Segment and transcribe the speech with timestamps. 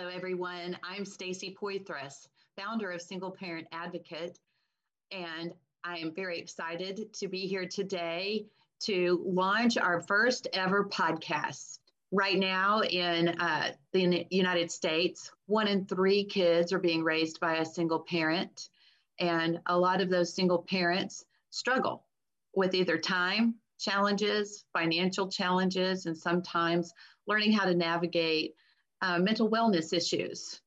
[0.00, 0.78] Hello, everyone.
[0.82, 2.26] I'm Stacie Poythress,
[2.56, 4.38] founder of Single Parent Advocate,
[5.12, 5.52] and
[5.84, 8.46] I am very excited to be here today
[8.84, 11.80] to launch our first ever podcast.
[12.12, 17.56] Right now in uh, the United States, one in three kids are being raised by
[17.56, 18.70] a single parent,
[19.18, 22.06] and a lot of those single parents struggle
[22.54, 26.94] with either time challenges, financial challenges, and sometimes
[27.26, 28.54] learning how to navigate
[29.02, 30.60] uh, mental wellness issues.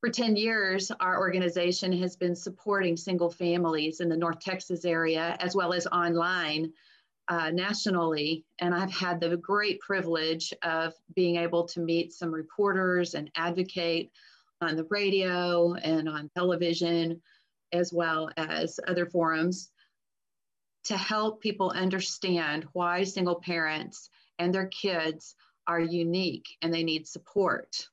[0.00, 5.36] For 10 years, our organization has been supporting single families in the North Texas area
[5.40, 6.72] as well as online
[7.28, 8.44] uh, nationally.
[8.58, 14.10] And I've had the great privilege of being able to meet some reporters and advocate
[14.60, 17.20] on the radio and on television,
[17.72, 19.70] as well as other forums,
[20.84, 25.34] to help people understand why single parents and their kids
[25.66, 27.88] are unique and they need support.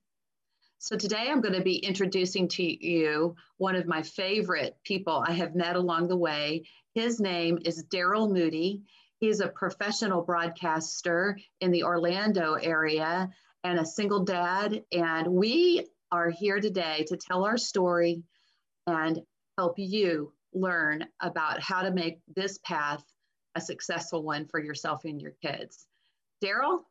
[0.80, 5.34] So today I'm going to be introducing to you one of my favorite people I
[5.34, 6.64] have met along the way.
[6.96, 8.82] His name is Darrell Moody.
[9.20, 13.30] He's a professional broadcaster in the Orlando area
[13.64, 14.84] and a single dad.
[14.92, 18.24] And we are here today to tell our story
[18.88, 19.22] and
[19.58, 23.04] help you learn about how to make this path
[23.56, 25.86] a successful one for yourself and your kids.
[26.42, 26.88] Darrell?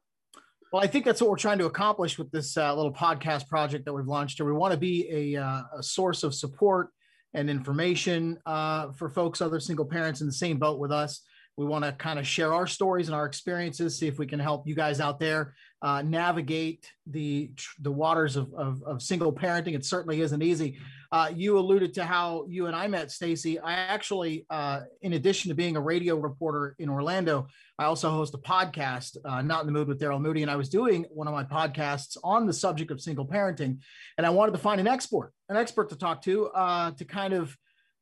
[0.73, 3.85] Well, I think that's what we're trying to accomplish with this uh, little podcast project
[3.87, 4.39] that we've launched.
[4.39, 6.91] Here, we want to be a, uh, a source of support
[7.35, 11.23] and information uh, for folks, other single parents in the same boat with us.
[11.57, 14.39] We want to kind of share our stories and our experiences, see if we can
[14.39, 19.75] help you guys out there uh, navigate the the waters of, of, of, single parenting.
[19.75, 20.79] It certainly isn't easy.
[21.13, 23.59] Uh, you alluded to how you and I met, Stacie.
[23.63, 28.35] I actually, uh, in addition to being a radio reporter in Orlando, I also host
[28.35, 31.27] a podcast, uh, Not in the Mood with Darrell Moody, and I was doing one
[31.27, 33.79] of my podcasts on the subject of single parenting,
[34.19, 37.33] and I wanted to find an expert, an expert to talk to, uh, to kind
[37.35, 37.57] of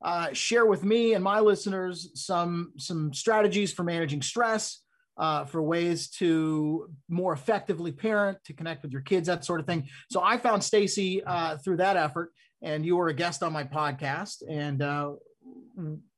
[0.04, 4.82] uh, share with me and my listeners some some strategies for managing stress
[5.16, 9.66] uh, for ways to more effectively parent, to connect with your kids, that sort of
[9.66, 9.88] thing.
[10.10, 12.32] So I found Stacie uh, through that effort,
[12.62, 14.42] and you were a guest on my podcast.
[14.48, 15.12] And uh,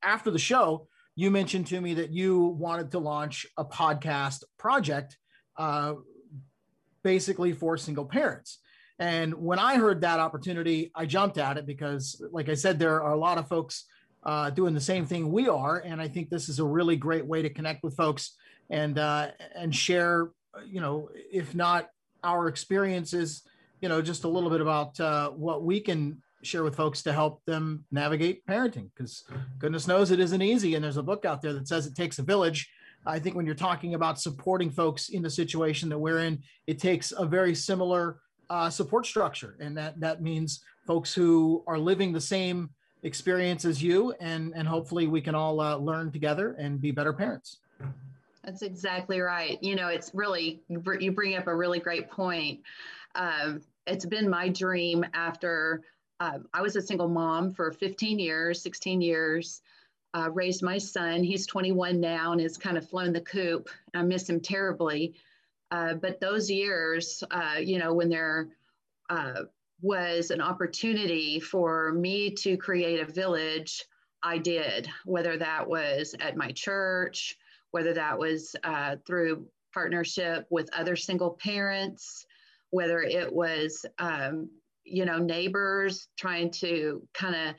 [0.01, 5.17] after the show, you mentioned to me that you wanted to launch a podcast project,
[5.57, 5.93] uh,
[7.03, 8.59] basically for single parents.
[8.97, 13.01] And when I heard that opportunity, I jumped at it because, like I said, there
[13.01, 13.85] are a lot of folks
[14.23, 17.25] uh, doing the same thing we are, and I think this is a really great
[17.25, 18.35] way to connect with folks
[18.69, 20.29] and uh, and share,
[20.67, 21.89] you know, if not
[22.23, 23.41] our experiences,
[23.81, 27.13] you know, just a little bit about uh, what we can share with folks to
[27.13, 28.89] help them navigate parenting.
[28.95, 29.23] Because
[29.59, 32.19] goodness knows it isn't easy, and there's a book out there that says it takes
[32.19, 32.69] a village.
[33.05, 36.79] I think when you're talking about supporting folks in the situation that we're in, it
[36.79, 38.19] takes a very similar
[38.49, 42.69] uh, support structure, and that that means folks who are living the same
[43.03, 47.13] experience as you, and and hopefully we can all uh, learn together and be better
[47.13, 47.57] parents.
[48.43, 49.61] That's exactly right.
[49.61, 52.61] You know, it's really, you bring up a really great point.
[53.13, 55.81] Um, it's been my dream after
[56.21, 59.61] uh, I was a single mom for 15 years, 16 years,
[60.13, 61.23] uh, raised my son.
[61.23, 63.69] He's 21 now and has kind of flown the coop.
[63.95, 65.15] I miss him terribly.
[65.71, 68.49] Uh, but those years, uh, you know, when there
[69.09, 69.43] uh,
[69.81, 73.83] was an opportunity for me to create a village,
[74.21, 77.35] I did, whether that was at my church,
[77.71, 82.27] whether that was uh, through partnership with other single parents,
[82.69, 84.51] whether it was, um,
[84.83, 87.55] you know, neighbors trying to kind of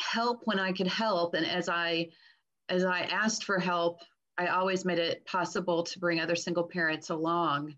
[0.00, 1.34] help when I could help.
[1.34, 2.08] And as I,
[2.68, 4.00] as I asked for help,
[4.38, 7.74] I always made it possible to bring other single parents along.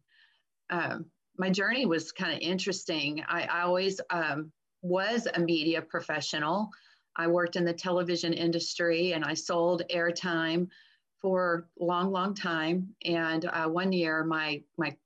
[0.70, 3.22] Um, my journey was kind of interesting.
[3.28, 4.52] I, I always um,
[4.82, 6.70] was a media professional.
[7.16, 10.68] I worked in the television industry and I sold airtime
[11.20, 12.94] for long, long time.
[13.04, 14.96] And uh, one year, my my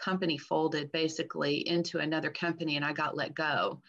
[0.00, 3.80] company folded basically into another company, and I got let go.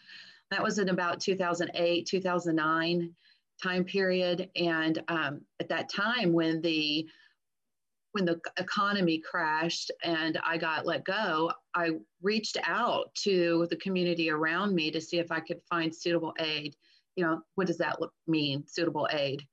[0.49, 3.15] That was in about 2008, 2009
[3.63, 4.49] time period.
[4.55, 7.07] And um, at that time, when the
[8.13, 11.91] when the economy crashed and I got let go, I
[12.21, 16.75] reached out to the community around me to see if I could find suitable aid.
[17.15, 19.43] You know, what does that mean, suitable aid?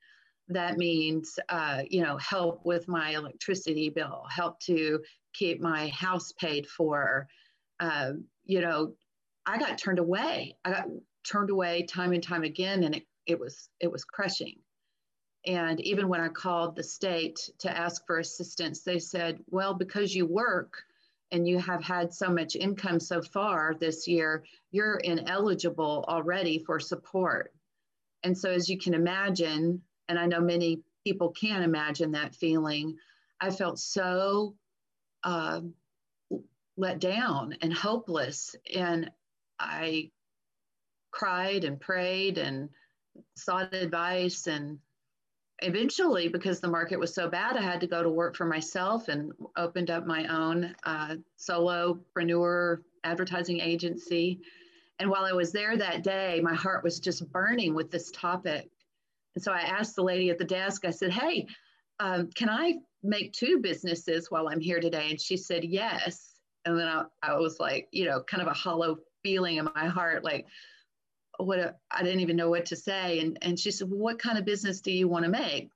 [0.48, 5.00] that means uh, you know help with my electricity bill help to
[5.38, 7.28] keep my house paid for
[7.80, 8.12] uh,
[8.44, 8.94] you know
[9.46, 10.86] i got turned away i got
[11.24, 14.56] turned away time and time again and it, it was it was crushing
[15.46, 20.14] and even when i called the state to ask for assistance they said well because
[20.14, 20.82] you work
[21.30, 26.80] and you have had so much income so far this year, you're ineligible already for
[26.80, 27.52] support.
[28.22, 32.96] And so, as you can imagine, and I know many people can imagine that feeling,
[33.40, 34.54] I felt so
[35.24, 35.60] uh,
[36.76, 38.54] let down and hopeless.
[38.74, 39.10] And
[39.58, 40.10] I
[41.10, 42.68] cried and prayed and
[43.34, 44.46] sought advice.
[44.46, 44.78] And
[45.60, 49.08] eventually because the market was so bad i had to go to work for myself
[49.08, 54.40] and opened up my own uh, solopreneur advertising agency.
[55.00, 58.70] And while i was there that day my heart was just burning with this topic.
[59.34, 61.46] And so i asked the lady at the desk i said hey
[62.00, 66.34] um, can i make two businesses while i'm here today and she said yes
[66.64, 69.86] and then I, I was like you know kind of a hollow feeling in my
[69.86, 70.46] heart like
[71.38, 73.20] what I didn't even know what to say.
[73.20, 75.70] And, and she said, well, what kind of business do you want to make?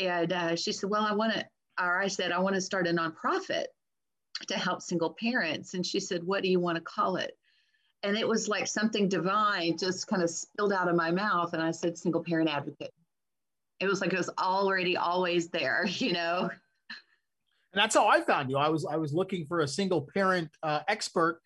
[0.00, 1.44] And uh, she said, well, I want to,
[1.80, 3.64] or I said, I want to start a nonprofit
[4.48, 5.74] to help single parents.
[5.74, 7.36] And she said, what do you want to call it?
[8.02, 11.54] And it was like something divine just kind of spilled out of my mouth.
[11.54, 12.92] And I said, single parent advocate.
[13.84, 16.48] It was like it was already always there, you know?
[17.72, 18.56] And that's how I found you.
[18.56, 21.40] I was I was looking for a single parent uh, expert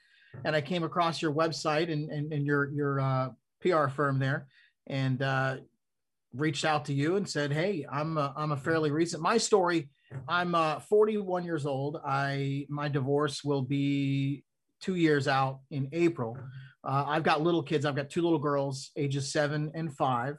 [0.45, 3.29] and I came across your website and, and, and your, your uh,
[3.61, 4.47] PR firm there
[4.87, 5.57] and uh,
[6.35, 9.89] reached out to you and said, Hey, I'm a, I'm a fairly recent, my story,
[10.29, 12.01] I'm uh, 41 years old.
[12.05, 14.45] I, my divorce will be
[14.81, 16.39] two years out in April.
[16.85, 17.85] Uh, I've got little kids.
[17.85, 20.37] I've got two little girls, ages seven and five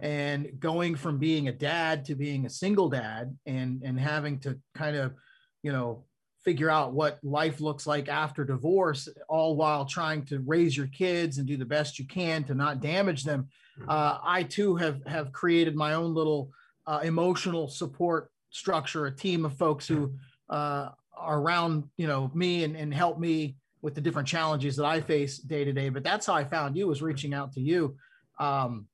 [0.00, 4.58] and going from being a dad to being a single dad and and having to
[4.74, 5.14] kind of
[5.62, 6.04] you know
[6.44, 11.38] figure out what life looks like after divorce, all while trying to raise your kids
[11.38, 13.48] and do the best you can to not damage them.
[13.78, 13.90] Mm-hmm.
[13.90, 16.50] Uh, I too have have created my own little
[16.86, 20.14] uh, emotional support structure, a team of folks who
[20.48, 24.86] uh, are around, you know, me and, and help me with the different challenges that
[24.86, 25.88] I face day to day.
[25.88, 27.96] But that's how I found you was reaching out to you.
[28.40, 28.86] Um,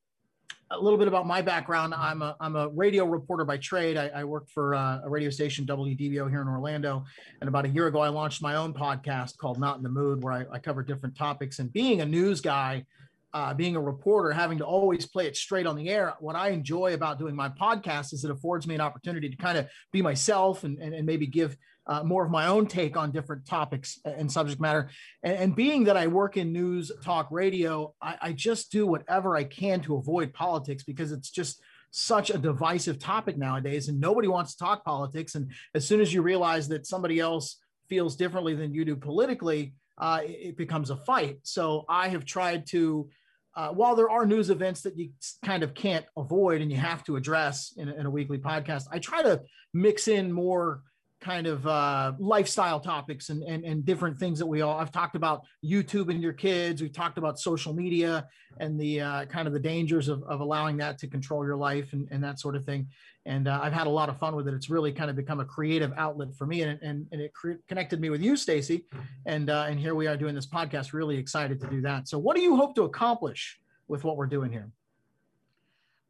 [0.78, 1.94] a little bit about my background.
[1.94, 3.96] I'm a, I'm a radio reporter by trade.
[3.96, 7.04] I, I work for uh, a radio station, WDBO, here in Orlando.
[7.40, 10.22] And about a year ago, I launched my own podcast called Not in the Mood,
[10.22, 11.58] where I, I cover different topics.
[11.58, 12.84] And being a news guy,
[13.32, 16.50] uh, being a reporter, having to always play it straight on the air, what I
[16.50, 20.02] enjoy about doing my podcast is it affords me an opportunity to kind of be
[20.02, 23.98] myself and, and, and maybe give uh, more of my own take on different topics
[24.04, 24.90] and subject matter.
[25.22, 29.36] And, and being that I work in news talk radio, I, I, just do whatever
[29.36, 31.60] I can to avoid politics because it's just
[31.90, 35.36] such a divisive topic nowadays, and nobody wants to talk politics.
[35.36, 37.58] And as soon as you realize that somebody else
[37.88, 41.38] feels differently than you do politically, uh, it, becomes a fight.
[41.42, 43.08] So I have tried to.
[43.56, 45.10] Uh, while there are news events that you
[45.44, 48.86] kind of can't avoid and you have to address in a, in a weekly podcast,
[48.90, 49.42] I try to
[49.72, 50.82] mix in more
[51.24, 55.16] kind of uh, lifestyle topics and, and, and different things that we all I've talked
[55.16, 56.82] about YouTube and your kids.
[56.82, 58.28] We've talked about social media
[58.60, 61.94] and the uh, kind of the dangers of, of allowing that to control your life
[61.94, 62.88] and, and that sort of thing.
[63.24, 64.54] And uh, I've had a lot of fun with it.
[64.54, 67.62] It's really kind of become a creative outlet for me, and and, and it cre-
[67.66, 68.84] connected me with you, Stacie.
[69.24, 70.92] And uh, and here we are doing this podcast.
[70.92, 72.06] Really excited to do that.
[72.06, 74.68] So, what do you hope to accomplish with what we're doing here?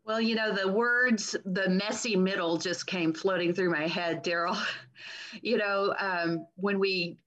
[0.05, 4.57] Well, you know, the words, the messy middle just came floating through my head, Darrell.
[5.43, 7.19] you know, um, when we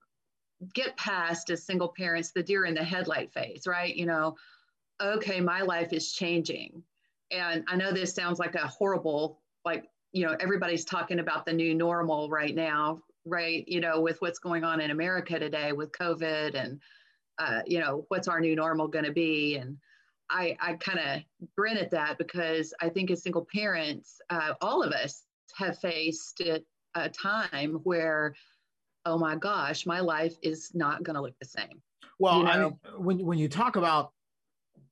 [0.74, 3.94] get past as single parents, the deer in the headlight phase, right?
[3.94, 4.36] You know,
[5.00, 6.84] okay, my life is changing.
[7.32, 11.52] And I know this sounds like a horrible, like, you know, everybody's talking about the
[11.52, 13.66] new normal right now, right?
[13.68, 16.80] You know, with what's going on in America today with COVID and,
[17.38, 19.56] uh, you know, what's our new normal going to be?
[19.56, 19.78] And,
[20.30, 24.82] I, I kind of grin at that because I think as single parents, uh, all
[24.82, 25.24] of us
[25.56, 26.42] have faced
[26.94, 28.34] a time where,
[29.04, 31.82] oh my gosh, my life is not going to look the same.
[32.18, 32.50] Well, you know?
[32.50, 34.12] I mean, when, when you talk about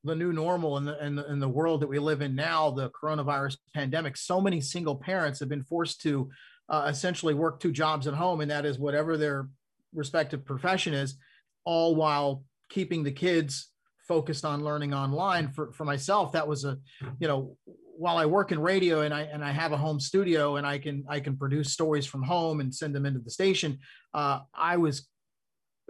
[0.05, 2.71] the new normal and the, and, the, and the world that we live in now,
[2.71, 6.31] the coronavirus pandemic, so many single parents have been forced to
[6.69, 9.49] uh, essentially work two jobs at home, and that is whatever their
[9.95, 11.17] respective profession is,
[11.65, 13.71] all while keeping the kids
[14.07, 16.79] focused on learning online for, for myself that was a
[17.19, 17.57] you know
[17.97, 20.79] while i work in radio and i and i have a home studio and i
[20.79, 23.79] can i can produce stories from home and send them into the station
[24.15, 25.09] uh, i was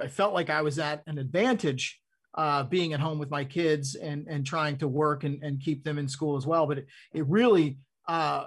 [0.00, 2.00] i felt like i was at an advantage
[2.36, 5.82] uh, being at home with my kids and and trying to work and, and keep
[5.84, 8.46] them in school as well but it, it really uh,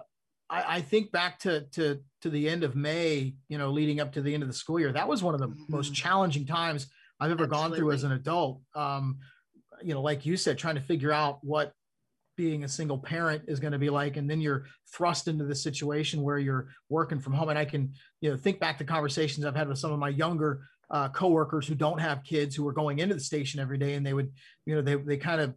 [0.50, 4.14] I, I, think back to to to the end of may you know leading up
[4.14, 5.64] to the end of the school year that was one of the mm-hmm.
[5.70, 6.88] most challenging times
[7.20, 7.70] i've ever Absolutely.
[7.70, 9.18] gone through as an adult um,
[9.84, 11.74] you know, like you said, trying to figure out what
[12.36, 15.54] being a single parent is going to be like and then you're thrust into the
[15.54, 19.46] situation where you're working from home and i can you know think back to conversations
[19.46, 22.74] i've had with some of my younger uh, coworkers who don't have kids who were
[22.74, 24.32] going into the station every day and they would,
[24.66, 25.54] you know, they, they kind of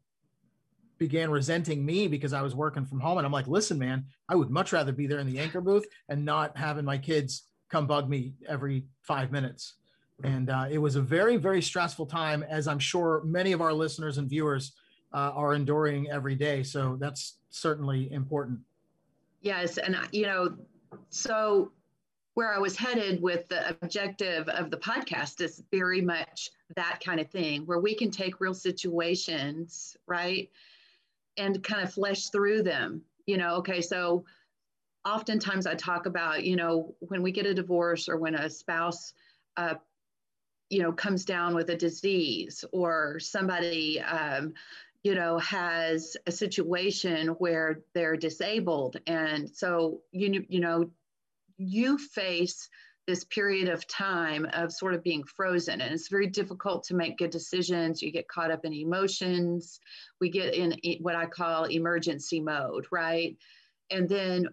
[0.99, 3.19] began resenting me because I was working from home.
[3.19, 5.87] And I'm like, listen, man, I would much rather be there in the anchor booth
[6.09, 9.77] and not having my kids come bug me every five minutes.
[10.25, 13.73] And uh, it was a very, very stressful time, as I'm sure many of our
[13.73, 14.73] listeners and viewers
[15.13, 16.63] uh, are enduring every day.
[16.63, 18.61] So that's certainly important.
[19.41, 19.79] Yes.
[19.79, 20.57] And, you know,
[21.11, 21.73] so
[22.35, 27.21] where I was headed with the objective of the podcast is very much that kind
[27.21, 30.49] of thing, where we can take real situations, right,
[31.37, 33.03] and kind of flesh through them.
[33.27, 34.25] You know, okay, so
[35.05, 39.13] oftentimes I talk about, you know, when we get a divorce or when a spouse,
[39.57, 39.75] uh,
[40.73, 44.55] you know, comes down with a disease or somebody, um,
[45.03, 48.97] you know, has a situation where they're disabled.
[49.07, 50.91] And so, you, you know,
[51.59, 52.71] you face
[53.07, 57.19] this period of time of sort of being frozen and it's very difficult to make
[57.19, 58.01] good decisions.
[58.01, 59.79] You get caught up in emotions.
[60.23, 63.37] We get in what i call emergency mode right?
[63.91, 64.47] And then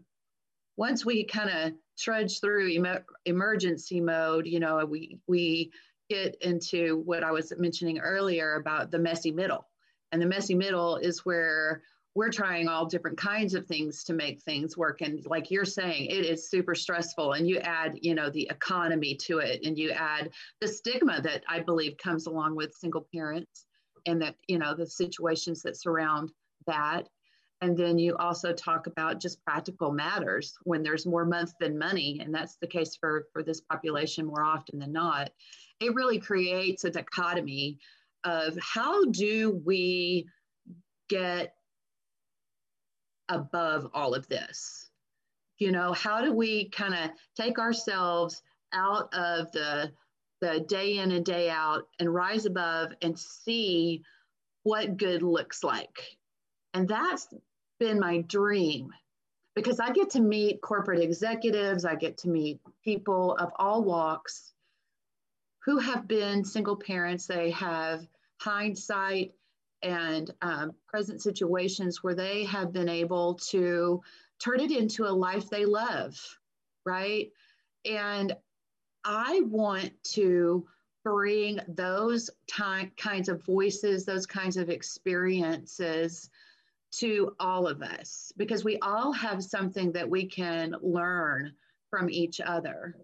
[0.76, 5.72] once we kind of trudge through em- emergency mode you know we we
[6.10, 9.66] get into what i was mentioning earlier about the messy middle.
[10.12, 11.84] And the messy middle is where
[12.16, 15.02] we're trying all different kinds of things to make things work.
[15.02, 17.34] And like you're saying it is super stressful.
[17.34, 19.62] And you add you know the economy to it.
[19.64, 23.66] And you add the stigma that i believe comes along with single parents
[24.06, 26.32] and that you know the situations that surround
[26.66, 27.08] that
[27.62, 32.20] and then you also talk about just practical matters when there's more month than money
[32.24, 35.30] and that's the case for for this population more often than not
[35.80, 37.78] it really creates a dichotomy
[38.24, 40.28] of how do we
[41.10, 41.54] get
[43.30, 44.90] above all of this?
[45.58, 48.42] You know, how do we kind of take ourselves
[48.74, 49.92] out of the
[50.42, 54.02] the day in and day out and rise above and see
[54.64, 56.00] what good looks like?
[56.74, 57.28] And that's
[57.80, 58.94] been my dream
[59.56, 64.54] because I get to meet corporate executives, I get to meet people of all walks
[65.66, 67.26] who have been single parents.
[67.26, 68.08] They have
[68.40, 69.34] hindsight
[69.82, 74.02] and um, present situations where they have been able to
[74.40, 76.18] turn it into a life they love,
[76.86, 77.32] right?
[77.86, 78.36] And
[79.04, 80.66] I want to
[81.04, 86.30] bring those ty- kinds of voices, those kinds of experiences
[86.92, 91.54] to all of us because we all have something that we can learn
[91.90, 92.96] from each other.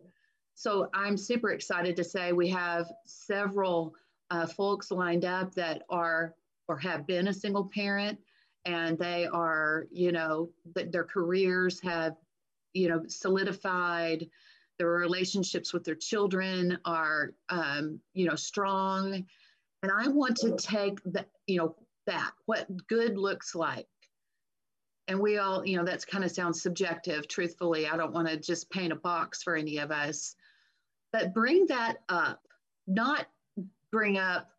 [0.56, 3.94] So I'm super excited to say we have several
[4.32, 6.34] uh, folks lined up that are
[6.68, 8.18] or have been a single parent
[8.66, 12.16] and they are, you know, their careers have,
[12.74, 14.28] you know, solidified.
[14.80, 19.26] Their relationships with their children are, um, you know, strong.
[19.84, 21.76] And I want to take the, you know,
[22.08, 23.88] that, what good looks like.
[25.08, 27.88] And we all, you know, that's kind of sounds subjective, truthfully.
[27.88, 30.36] I don't want to just paint a box for any of us,
[31.14, 32.42] but bring that up,
[32.88, 33.28] not
[33.92, 34.50] bring up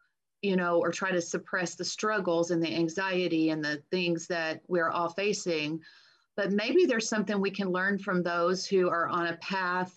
[0.43, 4.61] you know, or try to suppress the struggles and the anxiety and the things that
[4.69, 5.81] we're all facing.
[6.37, 9.93] But maybe there's something we can learn from those who are on a path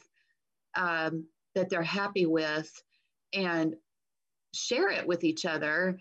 [0.76, 2.72] um, that they're happy with
[3.34, 3.76] and
[4.54, 6.00] share it with each other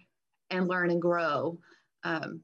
[0.50, 1.58] and learn and grow
[2.04, 2.40] um,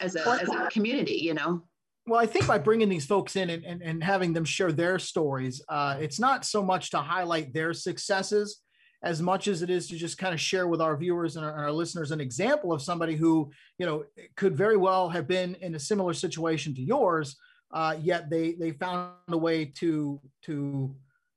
[0.00, 1.62] as, a, as a community, you know?
[2.06, 4.98] Well, I think by bringing these folks in and, and, and having them share their
[4.98, 8.62] stories, uh, it's not so much to highlight their successes
[9.02, 11.52] as much as it is to just kind of share with our viewers and our,
[11.52, 14.04] and our, listeners an example of somebody who you know
[14.36, 17.36] could very well have been in a similar situation to yours
[17.72, 20.94] uh, yet they they found a way to to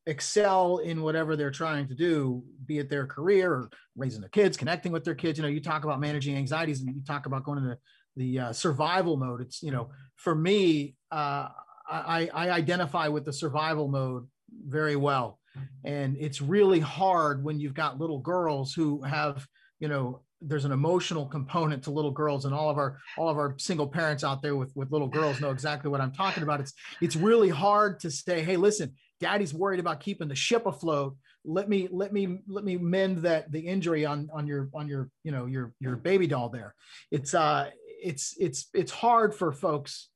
[0.07, 4.57] excel in whatever they're trying to do be it their career or raising their kids
[4.57, 5.37] connecting with their kids.
[5.37, 7.77] You know you talk about managing anxieties and you talk about going into
[8.15, 9.41] the uh, survival mode.
[9.41, 11.49] It's you know for me uh,
[11.89, 14.27] I, I identify with the survival mode
[14.65, 15.39] very well.
[15.83, 19.45] And it's really hard when you've got little girls who have
[19.79, 23.37] you know there's an emotional component to little girls and all of our all of
[23.37, 26.59] our single parents out there with with little girls know exactly what i'm talking about.
[26.59, 31.15] It's it's really hard to say hey listen daddy's worried about keeping the ship afloat.
[31.45, 35.09] Let me let me let me mend that the injury on on your on your
[35.23, 36.75] you know your your baby doll there.
[37.11, 37.69] It's uh
[38.01, 40.09] it's it's it's hard for folks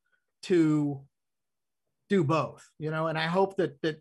[0.44, 1.02] to
[2.10, 4.00] do both you know and i hope that that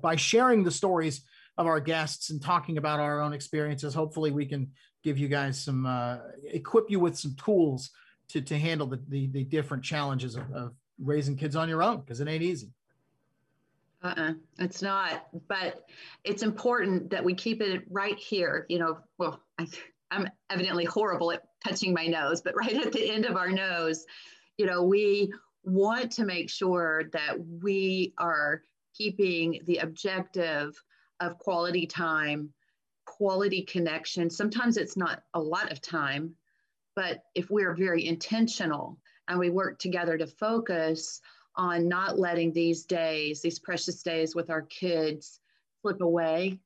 [0.00, 1.22] by sharing the stories
[1.56, 4.70] of our guests and talking about our own experiences hopefully we can
[5.02, 6.18] give you guys some uh,
[6.50, 7.90] equip you with some tools
[8.28, 12.00] to to handle the the, the different challenges of, of raising kids on your own
[12.00, 12.70] because it ain't easy
[14.02, 15.26] uh-uh, it's not.
[15.48, 15.84] But
[16.24, 18.66] it's important that we keep it right here.
[18.68, 19.66] You know, well, I,
[20.10, 24.04] I'm evidently horrible at touching my nose, but right at the end of our nose,
[24.58, 25.32] you know, we
[25.64, 28.62] want to make sure that we are
[28.94, 30.80] keeping the objective
[31.20, 32.50] of quality time,
[33.06, 34.28] quality connection.
[34.28, 36.34] Sometimes it's not a lot of time,
[36.94, 41.20] but if we're very intentional and we work together to focus
[41.56, 45.40] on not letting these days, these precious days with our kids,
[45.82, 46.58] slip away,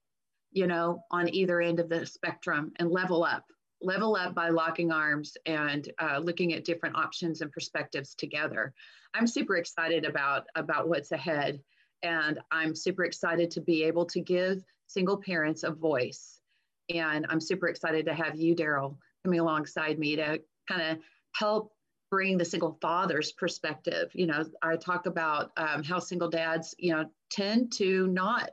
[0.52, 3.44] you know, on either end of the spectrum and level up.
[3.82, 8.72] Level up by locking arms and uh, looking at different options and perspectives together.
[9.14, 11.60] I'm super excited about about what's ahead,
[12.02, 16.40] and I'm super excited to be able to give single parents a voice.
[16.88, 20.98] And I'm super excited to have you, Darrell, coming alongside me to kind of
[21.34, 21.72] help
[22.10, 24.10] bring the single father's perspective.
[24.14, 28.50] You know, I talk about um, how single dads, you know, tend to not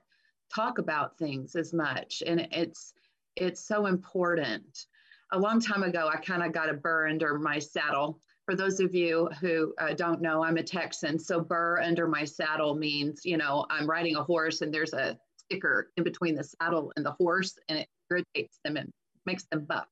[0.53, 2.93] talk about things as much, and it's
[3.35, 4.85] it's so important.
[5.31, 8.19] A long time ago, I kind of got a burr under my saddle.
[8.45, 12.23] For those of you who uh, don't know, I'm a Texan, so burr under my
[12.25, 16.43] saddle means, you know, I'm riding a horse and there's a sticker in between the
[16.43, 18.91] saddle and the horse, and it irritates them and
[19.25, 19.87] makes them buck.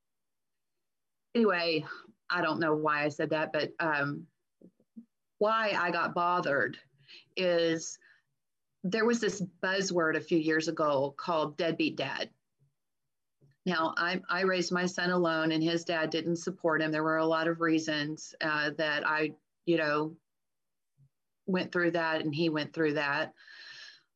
[1.33, 1.85] Anyway,
[2.31, 4.25] I don't know why I said that, but um,
[5.37, 6.77] why I got bothered
[7.35, 7.97] is
[8.83, 12.29] there was this buzzword a few years ago called deadbeat dad.
[13.65, 16.91] Now, I, I raised my son alone, and his dad didn't support him.
[16.91, 19.33] There were a lot of reasons uh, that I,
[19.65, 20.15] you know,
[21.45, 23.33] went through that, and he went through that.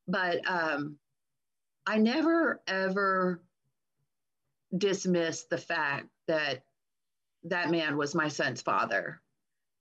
[0.07, 0.97] But um,
[1.85, 3.41] I never ever
[4.75, 6.63] dismissed the fact that
[7.45, 9.21] that man was my son's father.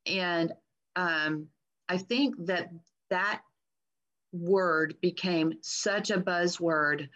[0.06, 0.52] And
[0.96, 1.48] um,
[1.88, 2.70] I think that
[3.10, 3.42] that
[4.32, 7.08] word became such a buzzword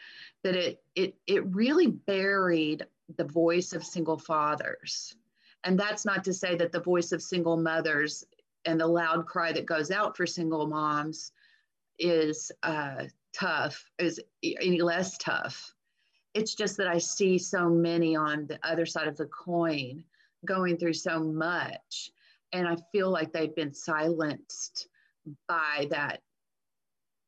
[0.43, 5.17] that it, it, it really buried the voice of single fathers.
[5.65, 8.25] And that's not to say that the voice of single mothers
[8.65, 11.33] and the loud cry that goes out for single moms
[11.99, 15.75] is uh, tough, is any less tough.
[16.35, 20.05] It's just that I see so many on the other side of the coin
[20.47, 22.11] going through so much
[22.53, 24.89] and i feel like they've been silenced
[25.49, 26.21] by that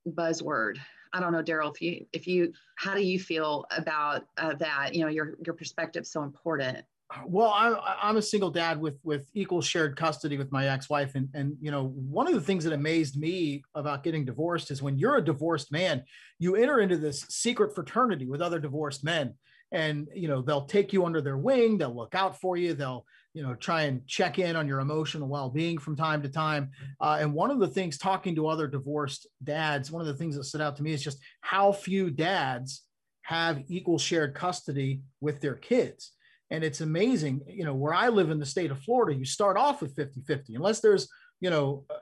[0.09, 0.79] buzzword.
[1.13, 4.95] I don't know darrell if you if you how do you feel about uh, that?
[4.95, 6.85] You know your your perspective so important.
[7.27, 11.29] Well I'm, I'm a single dad with with equal shared custody with my ex-wife and
[11.35, 14.97] and you know one of the things that amazed me about getting divorced is when
[14.97, 16.05] you're a divorced man
[16.39, 19.35] you enter into this secret fraternity with other divorced men
[19.73, 23.05] and you know they'll take you under their wing they'll look out for you they'll
[23.35, 26.71] you know try and check in on your emotional well-being from time to time.
[27.01, 30.37] Uh, and one of the things talking to other divorced dads one of the things
[30.37, 32.83] that stood out to me is just how few dads
[33.23, 36.13] have equal shared custody with their kids.
[36.51, 39.57] And it's amazing you know where i live in the state of florida you start
[39.57, 41.09] off with 50-50 unless there's
[41.41, 41.95] you know uh,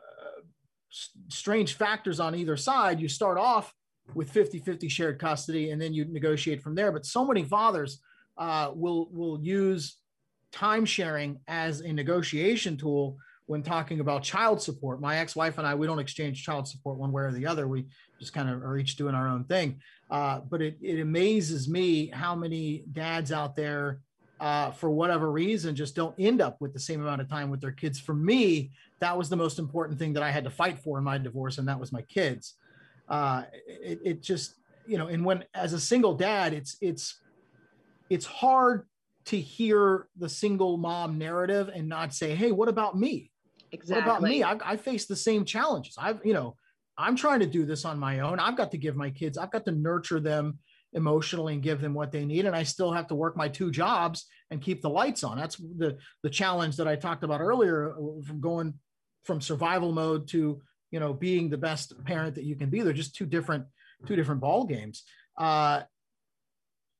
[1.28, 3.74] strange factors on either side you start off
[4.14, 6.92] with 50-50 shared custody and then you negotiate from there.
[6.92, 8.00] But so many fathers
[8.36, 9.96] uh, will will use
[10.52, 15.00] time sharing as a negotiation tool when talking about child support.
[15.00, 17.66] My ex-wife and i we don't exchange child support one way or the other.
[17.66, 17.86] We
[18.20, 19.80] just kind of are each doing our own thing.
[20.10, 24.00] Uh, but it, it amazes me how many dads out there
[24.40, 27.60] uh, for whatever reason just don't end up with the same amount of time with
[27.60, 27.98] their kids.
[27.98, 31.04] For me that was the most important thing that i had to fight for in
[31.04, 32.54] my divorce and that was my kids
[33.08, 34.54] uh, it, it just
[34.86, 37.20] you know and when as a single dad it's it's
[38.10, 38.86] it's hard
[39.26, 43.30] to hear the single mom narrative and not say hey what about me?
[43.70, 44.42] Exactly what about me?
[44.42, 45.94] I, I face the same challenges.
[45.98, 46.56] I've you know
[46.96, 48.40] i'm trying to do this on my own.
[48.40, 50.58] I've got to give my kids i've got to nurture them
[50.94, 53.70] emotionally and give them what they need and i still have to work my two
[53.70, 55.36] jobs and keep the lights on.
[55.36, 58.74] That's the the challenge that i talked about earlier uh, from going
[59.24, 62.82] from survival mode to you know being the best parent that you can be.
[62.82, 63.64] They're just two different
[64.06, 65.04] two different ball games
[65.38, 65.82] uh,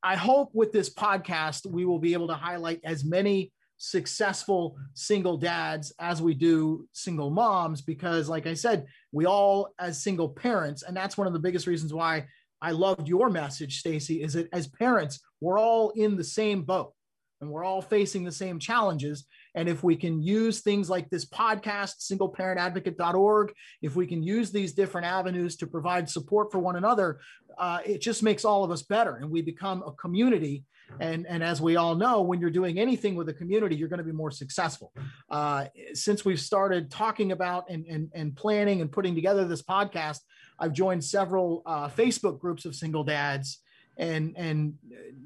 [0.03, 5.37] i hope with this podcast we will be able to highlight as many successful single
[5.37, 10.83] dads as we do single moms because like i said we all as single parents
[10.83, 12.27] and that's one of the biggest reasons why
[12.61, 16.93] i loved your message stacie is that as parents we're all in the same boat
[17.41, 19.27] and we're all facing the same challenges
[19.59, 24.73] And if we can use things like this podcast, singleparentadvocate.org, if we can use these
[24.73, 27.19] different avenues to provide support for one another,
[27.59, 30.65] uh, it just makes all of us better and we become a community
[31.01, 33.99] and, and as we all know, when you're doing anything with a community, you're going
[33.99, 34.93] to be more successful.
[35.31, 40.21] Uh, since we've started talking about and, and, and planning and putting together this podcast,
[40.59, 43.61] I've joined several uh, Facebook groups of single dads.
[43.99, 44.75] And, and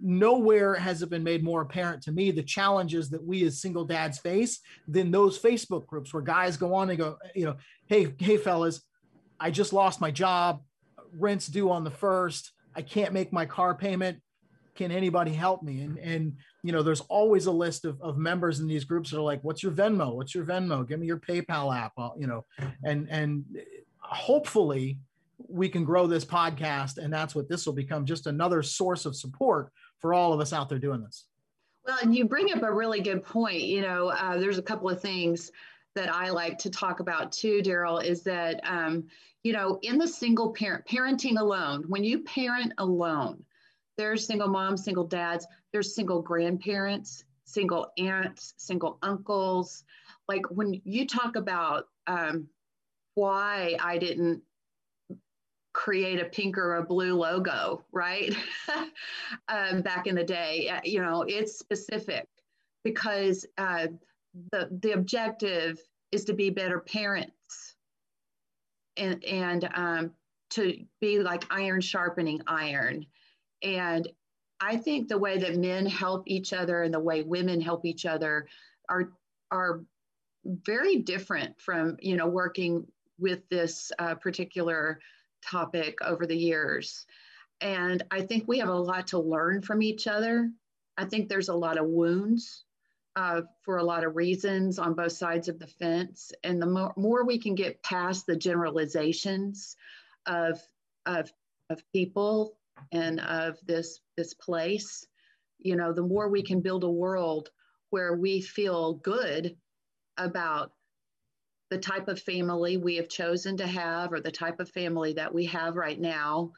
[0.02, 3.84] nowhere has it been made more apparent to me the challenges that we as single
[3.84, 7.56] dads face than those Facebook groups where guys go on and go, you know,
[7.86, 8.82] hey, hey, fellas,
[9.38, 10.62] I just lost my job,
[11.16, 14.22] rent's due on the first, I can't make my car payment
[14.74, 15.82] can anybody help me?
[15.82, 19.18] And and you know, there's always a list of, of members in these groups that
[19.18, 20.14] are like, what's your Venmo?
[20.14, 20.86] What's your Venmo?
[20.86, 21.92] Give me your PayPal app.
[21.98, 22.44] I'll, you know,
[22.84, 23.44] and and
[23.98, 24.98] hopefully
[25.48, 29.16] we can grow this podcast, and that's what this will become just another source of
[29.16, 31.26] support for all of us out there doing this.
[31.86, 33.62] Well, and you bring up a really good point.
[33.62, 35.50] You know, uh, there's a couple of things
[35.94, 39.04] that I like to talk about too, Darrell, is that, um,
[39.42, 43.44] you know, in the single parent, parenting alone, when you parent alone,
[43.98, 49.84] there's single moms, single dads, there's single grandparents, single aunts, single uncles.
[50.28, 52.48] Like when you talk about um,
[53.14, 54.42] why I didn't
[55.72, 58.34] create a pink or a blue logo, right?
[59.48, 62.28] um, back in the day, you know, it's specific
[62.84, 63.86] because uh,
[64.50, 65.78] the the objective
[66.10, 67.76] is to be better parents
[68.96, 70.10] and and um,
[70.50, 73.06] to be like iron sharpening iron
[73.62, 74.08] and
[74.60, 78.06] I think the way that men help each other and the way women help each
[78.06, 78.46] other
[78.88, 79.12] are
[79.50, 79.82] are
[80.44, 82.86] very different from you know working
[83.18, 85.00] with this uh, particular
[85.42, 87.06] topic over the years.
[87.60, 90.50] And I think we have a lot to learn from each other.
[90.96, 92.64] I think there's a lot of wounds
[93.14, 96.32] uh, for a lot of reasons on both sides of the fence.
[96.42, 99.76] And the more, more we can get past the generalizations
[100.26, 100.60] of,
[101.06, 101.30] of,
[101.70, 102.56] of people
[102.90, 105.06] and of this this place
[105.62, 107.50] you know the more we can build a world
[107.90, 109.56] where we feel good
[110.16, 110.72] about
[111.72, 115.32] the type of family we have chosen to have or the type of family that
[115.32, 116.52] we have right now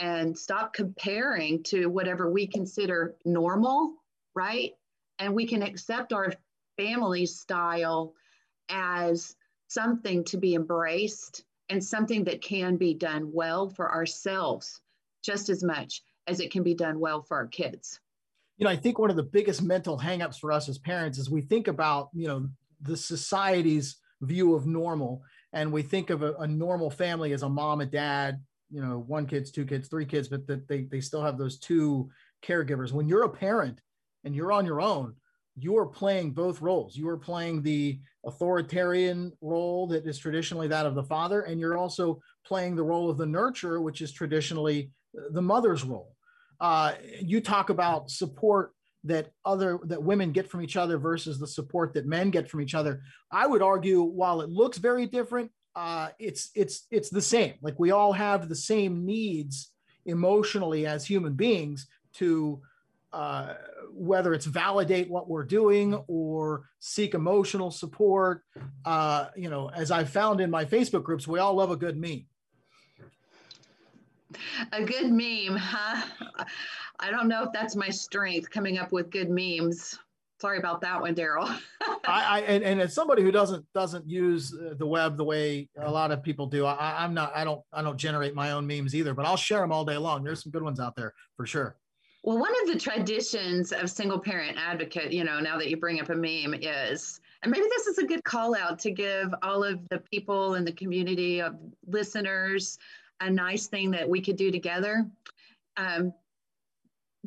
[0.00, 3.94] and stop comparing to whatever we consider normal
[4.34, 4.72] right
[5.20, 6.32] and we can accept our
[6.76, 8.12] family style
[8.68, 9.36] as
[9.68, 14.80] something to be embraced and something that can be done well for ourselves
[15.22, 18.00] just as much as it can be done well for our kids.
[18.58, 21.30] You know, I think one of the biggest mental hangups for us as parents is
[21.30, 22.48] we think about, you know,
[22.80, 27.48] the society's view of normal and we think of a, a normal family as a
[27.48, 31.00] mom and dad, you know, one kids, two kids, three kids, but that they, they
[31.00, 32.10] still have those two
[32.44, 32.92] caregivers.
[32.92, 33.80] When you're a parent
[34.24, 35.14] and you're on your own,
[35.58, 36.94] you are playing both roles.
[36.94, 41.78] You are playing the authoritarian role that is traditionally that of the father, and you're
[41.78, 44.90] also playing the role of the nurturer, which is traditionally
[45.30, 46.14] the mother's role.
[46.60, 48.72] Uh, you talk about support
[49.06, 52.60] that other that women get from each other versus the support that men get from
[52.60, 53.02] each other.
[53.30, 57.54] I would argue, while it looks very different, uh, it's it's it's the same.
[57.62, 59.72] Like we all have the same needs
[60.04, 62.60] emotionally as human beings to
[63.12, 63.54] uh,
[63.92, 68.42] whether it's validate what we're doing or seek emotional support.
[68.84, 71.96] Uh, you know, as I've found in my Facebook groups, we all love a good
[71.96, 72.26] meme.
[74.72, 76.02] A good meme, huh?
[76.98, 79.98] I don't know if that's my strength coming up with good memes.
[80.40, 81.48] Sorry about that one, Darrell.
[81.80, 85.68] I, I and, and as somebody who doesn't doesn't use uh, the web the way
[85.80, 87.32] a lot of people do, I, I'm not.
[87.34, 87.62] I don't.
[87.72, 89.14] I don't generate my own memes either.
[89.14, 90.24] But I'll share them all day long.
[90.24, 91.76] There's some good ones out there for sure.
[92.22, 96.00] Well, one of the traditions of single parent advocate, you know, now that you bring
[96.00, 99.62] up a meme, is, and maybe this is a good call out to give all
[99.62, 101.54] of the people in the community of
[101.86, 102.78] listeners
[103.20, 105.06] a nice thing that we could do together.
[105.76, 106.12] Um,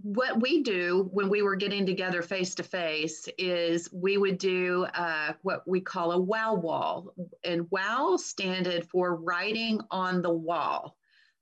[0.02, 4.86] what we do when we were getting together face to face is we would do
[4.93, 7.13] uh, what we call a wow wall.
[7.43, 10.95] And wow standed for writing on the wall.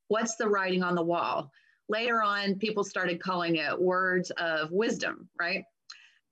[0.08, 1.52] What's the writing on the wall?
[1.90, 5.64] Later on, people started calling it words of wisdom, right?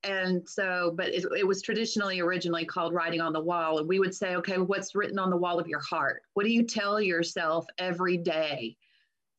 [0.05, 3.99] And so but it, it, was traditionally originally called writing on the wall and we
[3.99, 6.21] would say okay what's written on the wall of your heart?
[6.33, 8.77] What do you tell yourself every day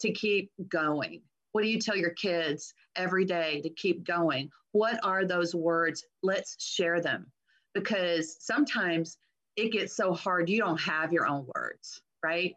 [0.01, 1.23] to keep going?
[1.53, 4.51] What do you tell your kids every day to keep going?
[4.73, 6.05] What are those words?
[6.23, 7.33] Let's share them.
[7.73, 9.17] Because sometimes
[9.57, 12.55] it gets so hard you don't have your own words right?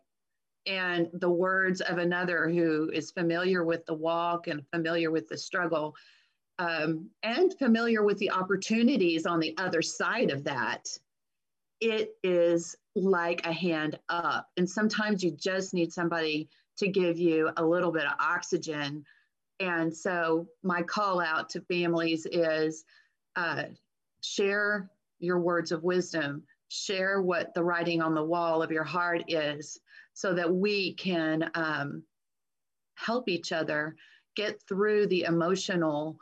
[0.66, 5.38] And the words of another who is familiar with the walk and familiar with the
[5.38, 5.96] struggle
[6.60, 10.90] um, and familiar with the opportunities on the other side of that,
[11.80, 14.50] it is like a hand up.
[14.58, 19.06] And sometimes you just need somebody to give you a little bit of oxygen.
[19.62, 22.84] And so, my call out to families is
[23.38, 23.64] uh,
[24.22, 29.24] share your words of wisdom, share what the writing on the wall of your heart
[29.30, 29.80] is,
[30.14, 32.04] so that we can um,
[32.96, 33.96] help each other
[34.36, 36.18] get through the emotional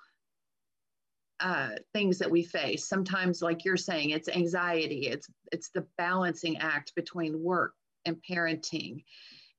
[1.40, 2.88] uh, things that we face.
[2.88, 5.08] Sometimes, like you're saying, it's anxiety.
[5.08, 7.74] It's it's the balancing act between work
[8.06, 9.04] and parenting.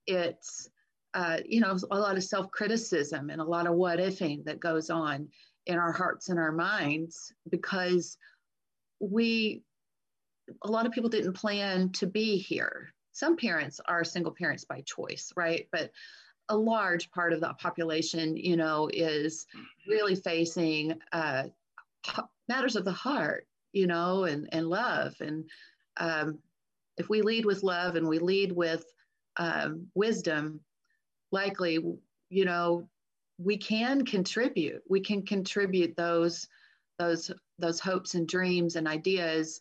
[0.06, 0.68] It's
[1.14, 4.60] uh, you know a lot of self criticism and a lot of what ifing that
[4.60, 5.28] goes on
[5.66, 8.16] in our hearts and our minds because
[9.00, 9.62] we
[10.62, 12.88] a lot of people didn't plan to be here.
[13.12, 15.68] Some parents are single parents by choice, right?
[15.72, 15.90] But
[16.48, 19.46] a large part of the population, you know, is
[19.86, 21.44] really facing uh,
[22.49, 25.14] matters of the heart, you know, and, and love.
[25.21, 25.44] And
[25.99, 26.38] um,
[26.97, 28.85] if we lead with love and we lead with
[29.37, 30.61] um, wisdom,
[31.31, 31.79] likely,
[32.31, 32.88] you know,
[33.38, 34.83] we can contribute.
[34.88, 36.47] We can contribute those
[36.99, 39.61] those those hopes and dreams and ideas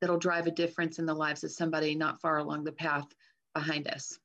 [0.00, 3.06] that'll drive a difference in the lives of somebody not far along the path
[3.54, 4.18] behind us.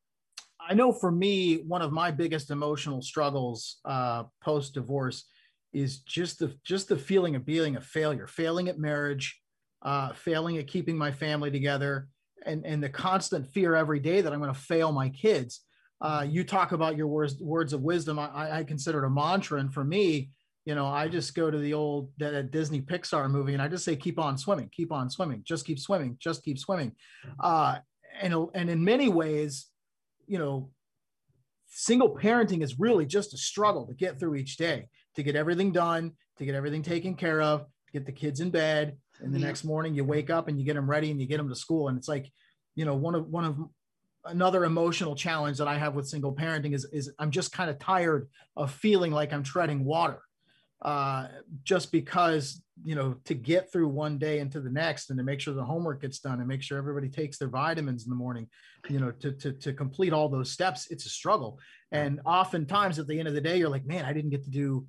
[0.59, 5.25] I know for me, one of my biggest emotional struggles uh, post divorce
[5.73, 9.39] is just the just the feeling of being a failure, failing at marriage,
[9.81, 12.07] uh, failing at keeping my family together,
[12.45, 15.61] and and the constant fear every day that I'm going to fail my kids.
[15.99, 18.19] Uh, you talk about your words words of wisdom.
[18.19, 20.29] I, I consider it a mantra, and for me,
[20.65, 23.85] you know, I just go to the old that Disney Pixar movie, and I just
[23.85, 26.93] say, "Keep on swimming, keep on swimming, just keep swimming, just keep swimming."
[27.39, 27.77] Uh,
[28.21, 29.67] and and in many ways,
[30.27, 30.69] you know,
[31.67, 35.71] single parenting is really just a struggle to get through each day to get everything
[35.71, 38.97] done, to get everything taken care of, get the kids in bed.
[39.19, 39.47] And the yeah.
[39.47, 41.55] next morning you wake up and you get them ready and you get them to
[41.55, 41.87] school.
[41.87, 42.31] And it's like,
[42.75, 43.57] you know, one of one of
[44.25, 47.79] another emotional challenge that I have with single parenting is, is I'm just kind of
[47.79, 50.21] tired of feeling like I'm treading water.
[50.83, 51.27] Uh,
[51.63, 55.39] just because, you know, to get through one day into the next and to make
[55.39, 58.47] sure the homework gets done and make sure everybody takes their vitamins in the morning,
[58.87, 61.59] you know, to, to, to complete all those steps, it's a struggle.
[61.91, 64.51] And oftentimes at the end of the day, you're like, man, I didn't get to
[64.51, 64.85] do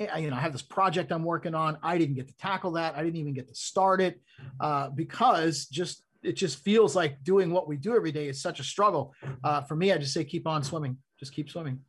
[0.00, 1.76] you know, I have this project I'm working on.
[1.82, 2.96] I didn't get to tackle that.
[2.96, 4.20] I didn't even get to start it
[4.58, 8.60] uh, because just it just feels like doing what we do every day is such
[8.60, 9.14] a struggle.
[9.44, 10.96] Uh, for me, I just say keep on swimming.
[11.18, 11.80] Just keep swimming.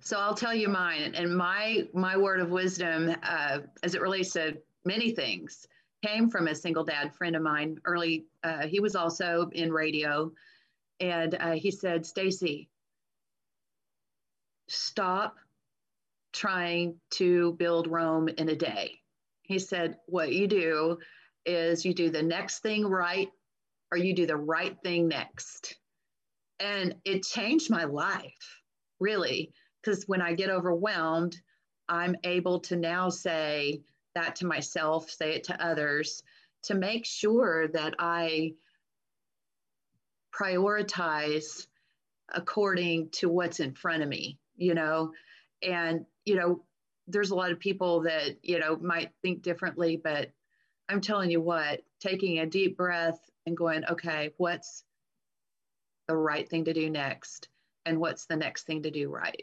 [0.00, 4.32] So I'll tell you mine, and my my word of wisdom uh, as it relates
[4.32, 5.66] to many things
[6.04, 7.78] came from a single dad friend of mine.
[7.84, 10.32] Early, uh, he was also in radio,
[11.00, 12.68] and uh, he said, "Stacie,
[14.68, 15.36] stop
[16.32, 18.98] trying to build Rome in a day.
[19.42, 20.98] He said, What you do
[21.44, 23.28] is you do the next thing right,
[23.90, 25.76] or you do the right thing next.
[26.60, 28.60] And it changed my life,
[29.00, 31.36] really, because when I get overwhelmed,
[31.88, 33.82] I'm able to now say
[34.14, 36.22] that to myself, say it to others,
[36.64, 38.54] to make sure that I
[40.32, 41.66] prioritize
[42.32, 45.12] according to what's in front of me, you know,
[45.62, 46.62] and you know,
[47.08, 50.30] there's a lot of people that, you know, might think differently, but
[50.88, 54.84] I'm telling you what, taking a deep breath and going, okay, what's
[56.08, 57.48] the right thing to do next?
[57.84, 59.42] And what's the next thing to do right?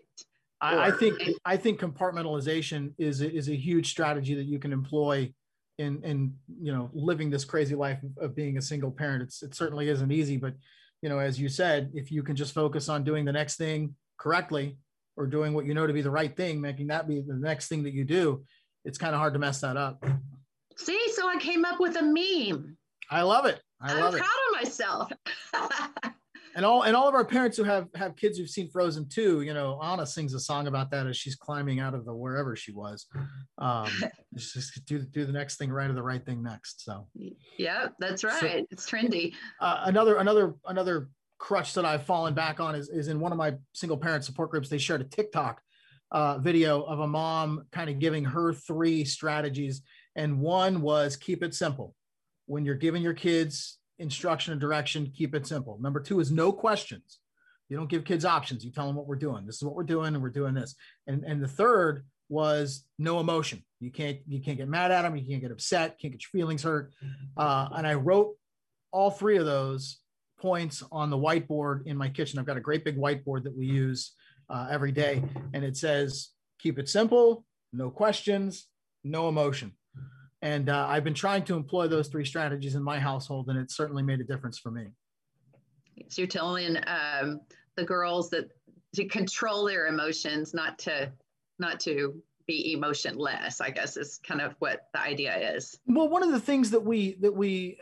[0.62, 5.34] I, I think I think compartmentalization is is a huge strategy that you can employ
[5.78, 9.24] in in you know living this crazy life of being a single parent.
[9.24, 10.56] It's it certainly isn't easy, but
[11.02, 13.96] you know, as you said, if you can just focus on doing the next thing
[14.18, 14.78] correctly,
[15.20, 17.68] or doing what you know to be the right thing, making that be the next
[17.68, 18.44] thing that you do,
[18.86, 20.04] it's kind of hard to mess that up.
[20.78, 22.78] See, so I came up with a meme.
[23.12, 23.62] I love it.
[23.82, 24.22] I am proud it.
[24.22, 25.12] of myself.
[26.56, 29.42] and all and all of our parents who have have kids who've seen Frozen too,
[29.42, 32.56] you know, Anna sings a song about that as she's climbing out of the wherever
[32.56, 33.08] she was.
[33.58, 33.90] Um,
[34.36, 36.86] just do do the next thing right or the right thing next.
[36.86, 37.08] So
[37.58, 38.40] yeah, that's right.
[38.40, 39.34] So, it's trendy.
[39.60, 43.38] Uh, another another another crutch that I've fallen back on is, is in one of
[43.38, 44.70] my single parent support groups.
[44.70, 45.62] They shared a TikTok
[46.12, 49.82] uh, video of a mom kind of giving her three strategies.
[50.16, 51.96] And one was keep it simple.
[52.46, 55.78] When you're giving your kids instruction and direction, keep it simple.
[55.82, 57.20] Number two is no questions.
[57.70, 58.66] You don't give kids options.
[58.66, 59.46] You tell them what we're doing.
[59.46, 60.76] This is what we're doing, and we're doing this.
[61.06, 63.64] And, and the third was no emotion.
[63.80, 65.16] You can't you can't get mad at them.
[65.16, 66.00] You can't get upset.
[66.00, 66.92] Can't get your feelings hurt.
[67.38, 68.36] Uh, and I wrote
[68.92, 70.00] all three of those
[70.40, 72.40] points on the whiteboard in my kitchen.
[72.40, 74.14] I've got a great big whiteboard that we use
[74.50, 75.24] uh, every day,
[75.54, 78.68] and it says, keep it simple, no questions,
[79.04, 79.74] no emotion.
[80.42, 83.72] And uh, I've been trying to employ those three strategies in my household, and it
[83.72, 84.88] certainly made a difference for me.
[86.08, 87.42] So you're telling um,
[87.76, 88.50] the girls that
[88.96, 91.12] to control their emotions, not to
[91.60, 93.62] not to be emotionless.
[93.62, 95.78] I guess is kind of what the idea is.
[95.86, 97.80] Well, one of the things that we that we,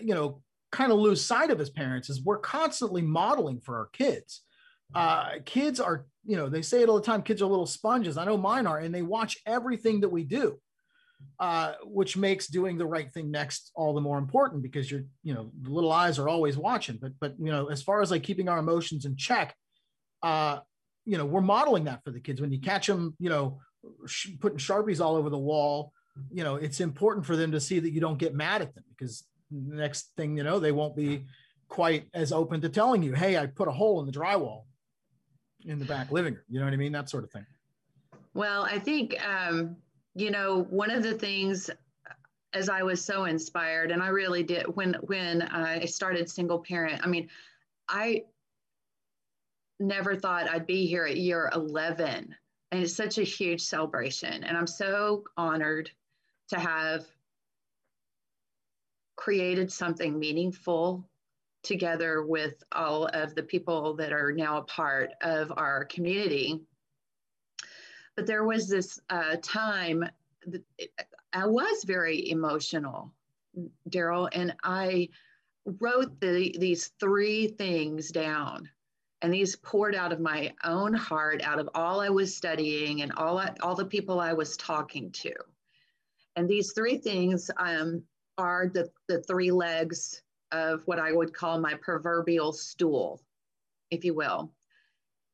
[0.00, 3.88] you know, kind of lose sight of as parents is we're constantly modeling for our
[3.92, 4.42] kids.
[4.94, 7.22] Uh, kids are, you know, they say it all the time.
[7.22, 8.16] Kids are little sponges.
[8.16, 10.58] I know mine are, and they watch everything that we do
[11.40, 15.34] uh, which makes doing the right thing next all the more important because you're, you
[15.34, 16.98] know, the little eyes are always watching.
[17.00, 19.54] But, but you know, as far as like keeping our emotions in check,
[20.22, 20.58] uh,
[21.04, 22.40] you know, we're modeling that for the kids.
[22.40, 23.60] When you catch them, you know,
[24.06, 25.92] sh- putting sharpies all over the wall,
[26.30, 28.84] you know, it's important for them to see that you don't get mad at them
[28.90, 31.24] because next thing you know, they won't be
[31.68, 34.64] quite as open to telling you, "Hey, I put a hole in the drywall
[35.64, 36.92] in the back living room." You know what I mean?
[36.92, 37.46] That sort of thing.
[38.34, 39.76] Well, I think um,
[40.14, 41.70] you know, one of the things
[42.54, 47.02] as I was so inspired, and I really did when when I started single parent.
[47.04, 47.28] I mean,
[47.88, 48.24] I
[49.78, 52.34] never thought I'd be here at year 11,
[52.72, 54.44] and it's such a huge celebration.
[54.44, 55.90] And I'm so honored
[56.48, 57.06] to have
[59.18, 61.06] created something meaningful
[61.62, 66.60] together with all of the people that are now a part of our community
[68.18, 70.04] but there was this uh, time
[70.48, 70.64] that
[71.32, 73.12] I was very emotional,
[73.88, 75.10] Darrell, and I
[75.64, 78.68] wrote the, these three things down.
[79.22, 83.12] And these poured out of my own heart, out of all I was studying and
[83.12, 85.32] all, I, all the people I was talking to.
[86.34, 88.02] And these three things um,
[88.38, 90.22] are the, the three legs
[90.52, 93.20] of what I would call my proverbial stool,
[93.90, 94.50] if you will.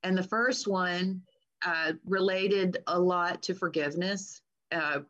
[0.03, 1.23] And the first one
[1.65, 4.41] uh, related a lot to forgiveness.
[4.73, 5.01] Uh,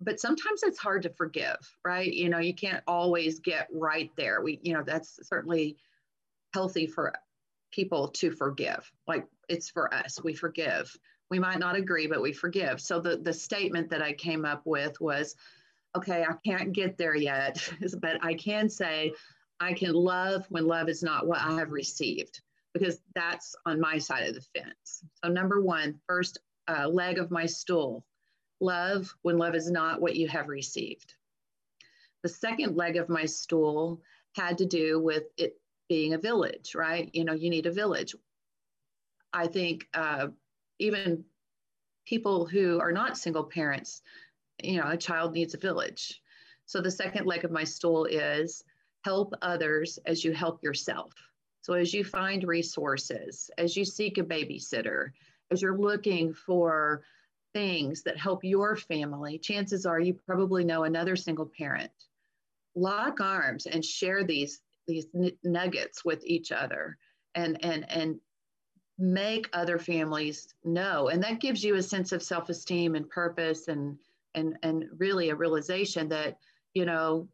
[0.00, 2.12] but sometimes it's hard to forgive, right?
[2.12, 4.40] You know, you can't always get right there.
[4.40, 5.76] We, you know, that's certainly
[6.54, 7.12] healthy for
[7.72, 8.90] people to forgive.
[9.06, 10.96] Like it's for us, we forgive.
[11.30, 12.80] We might not agree, but we forgive.
[12.80, 15.34] So the the statement that I came up with was,
[15.98, 17.68] okay, I can't get there yet,
[18.00, 19.12] but I can say
[19.60, 22.40] I can love when love is not what I have received
[22.72, 25.02] because that's on my side of the fence.
[25.22, 28.04] So, number one, first uh, leg of my stool
[28.60, 31.14] love when love is not what you have received.
[32.22, 34.02] The second leg of my stool
[34.34, 37.08] had to do with it being a village, right?
[37.12, 38.14] You know, you need a village.
[39.32, 40.28] I think uh,
[40.78, 41.24] even
[42.06, 44.02] people who are not single parents,
[44.62, 46.20] you know, a child needs a village.
[46.66, 48.62] So the second leg of my stool is
[49.04, 51.12] help others as you help yourself.
[51.62, 55.10] So as you find resources, as you seek a babysitter,
[55.50, 57.02] as you're looking for
[57.54, 61.90] things that help your family, chances are you probably know another single parent.
[62.74, 65.06] Lock arms and share these these
[65.44, 66.96] nuggets with each other
[67.34, 68.20] and and and
[68.98, 73.96] make other families know and that gives you a sense of self-esteem and purpose and
[74.38, 76.38] and and really a realization that
[76.74, 77.28] you know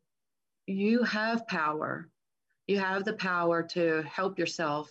[0.67, 2.09] you have power
[2.67, 4.91] you have the power to help yourself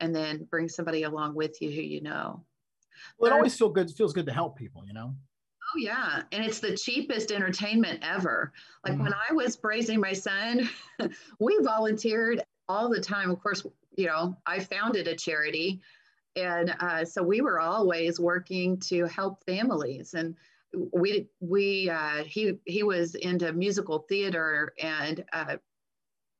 [0.00, 2.44] and then bring somebody along with you who you know.
[3.18, 3.90] Well, it always feels good.
[3.90, 5.14] feels good to help people, you know.
[5.74, 8.52] Oh yeah, and it's the cheapest entertainment ever.
[8.84, 9.04] Like mm-hmm.
[9.04, 10.68] when I was raising my son,
[11.40, 13.30] we volunteered all the time.
[13.30, 13.64] Of course,
[13.96, 15.80] you know, I founded a charity,
[16.36, 20.14] and uh, so we were always working to help families.
[20.14, 20.36] And
[20.92, 25.56] we we uh, he he was into musical theater, and uh,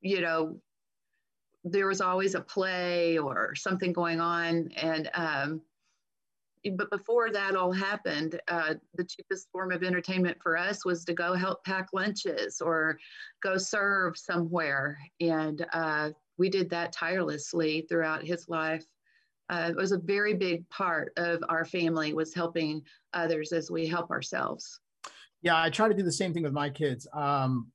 [0.01, 0.61] you know
[1.67, 4.71] there was always a play or something going on.
[4.77, 5.61] And, um,
[6.77, 11.13] but before that all happened, uh, the cheapest form of entertainment for us was to
[11.13, 12.99] go help pack lunches or
[13.43, 14.99] go serve somewhere.
[15.21, 18.85] And uh, we did that tirelessly throughout his life.
[19.49, 22.83] Uh, it was a very big part of our family was helping
[23.13, 24.81] others as we help ourselves.
[25.43, 27.07] Yeah, I try to do the same thing with my kids.
[27.13, 27.69] Um,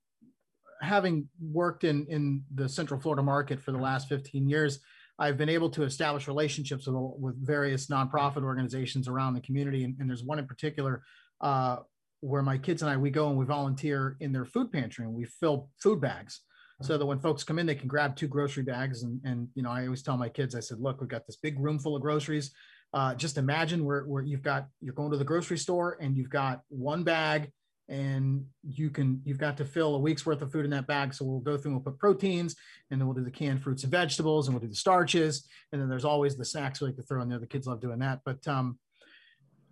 [0.82, 4.80] having worked in in the Central Florida market for the last 15 years,
[5.18, 9.84] I've been able to establish relationships with, with various nonprofit organizations around the community.
[9.84, 11.02] And, and there's one in particular
[11.40, 11.76] uh,
[12.20, 15.14] where my kids and I, we go and we volunteer in their food pantry and
[15.14, 16.40] we fill food bags
[16.80, 19.02] so that when folks come in, they can grab two grocery bags.
[19.02, 21.36] And, and you know, I always tell my kids, I said, look, we've got this
[21.36, 22.52] big room full of groceries.
[22.94, 26.30] Uh, just imagine where, where you've got, you're going to the grocery store and you've
[26.30, 27.50] got one bag
[27.88, 31.12] and you can you've got to fill a week's worth of food in that bag
[31.12, 32.54] so we'll go through and we'll put proteins
[32.90, 35.82] and then we'll do the canned fruits and vegetables and we'll do the starches and
[35.82, 37.98] then there's always the snacks we like to throw in there the kids love doing
[37.98, 38.78] that but um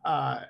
[0.04, 0.40] uh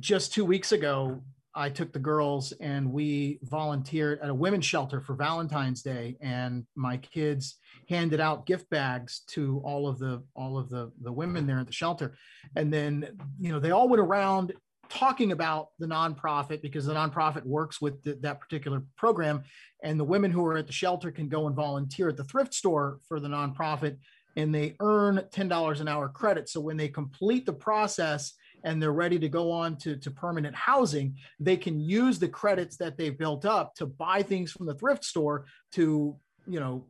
[0.00, 1.22] just two weeks ago,
[1.58, 6.64] I took the girls and we volunteered at a women's shelter for Valentine's Day, and
[6.76, 7.56] my kids
[7.88, 11.66] handed out gift bags to all of the all of the the women there at
[11.66, 12.16] the shelter,
[12.54, 13.08] and then
[13.40, 14.52] you know they all went around
[14.88, 19.42] talking about the nonprofit because the nonprofit works with the, that particular program,
[19.82, 22.54] and the women who are at the shelter can go and volunteer at the thrift
[22.54, 23.96] store for the nonprofit,
[24.36, 26.48] and they earn ten dollars an hour credit.
[26.48, 28.32] So when they complete the process
[28.64, 32.76] and they're ready to go on to, to permanent housing, they can use the credits
[32.76, 36.84] that they've built up to buy things from the thrift store to, you know,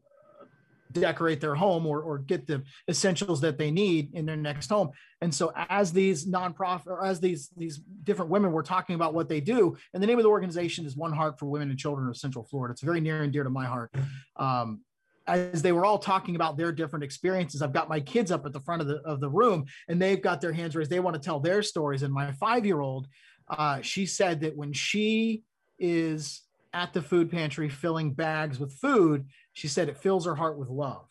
[0.93, 4.91] decorate their home or, or get the essentials that they need in their next home.
[5.21, 9.29] And so as these nonprofit or as these these different women were talking about what
[9.29, 12.09] they do, and the name of the organization is One Heart for Women and Children
[12.09, 12.73] of Central Florida.
[12.73, 13.95] It's very near and dear to my heart.
[14.37, 14.81] Um,
[15.29, 18.53] as they were all talking about their different experiences, I've got my kids up at
[18.53, 20.91] the front of the of the room, and they've got their hands raised.
[20.91, 22.03] They want to tell their stories.
[22.03, 23.07] And my five year old,
[23.49, 25.43] uh, she said that when she
[25.79, 30.59] is at the food pantry filling bags with food, she said it fills her heart
[30.59, 31.07] with love.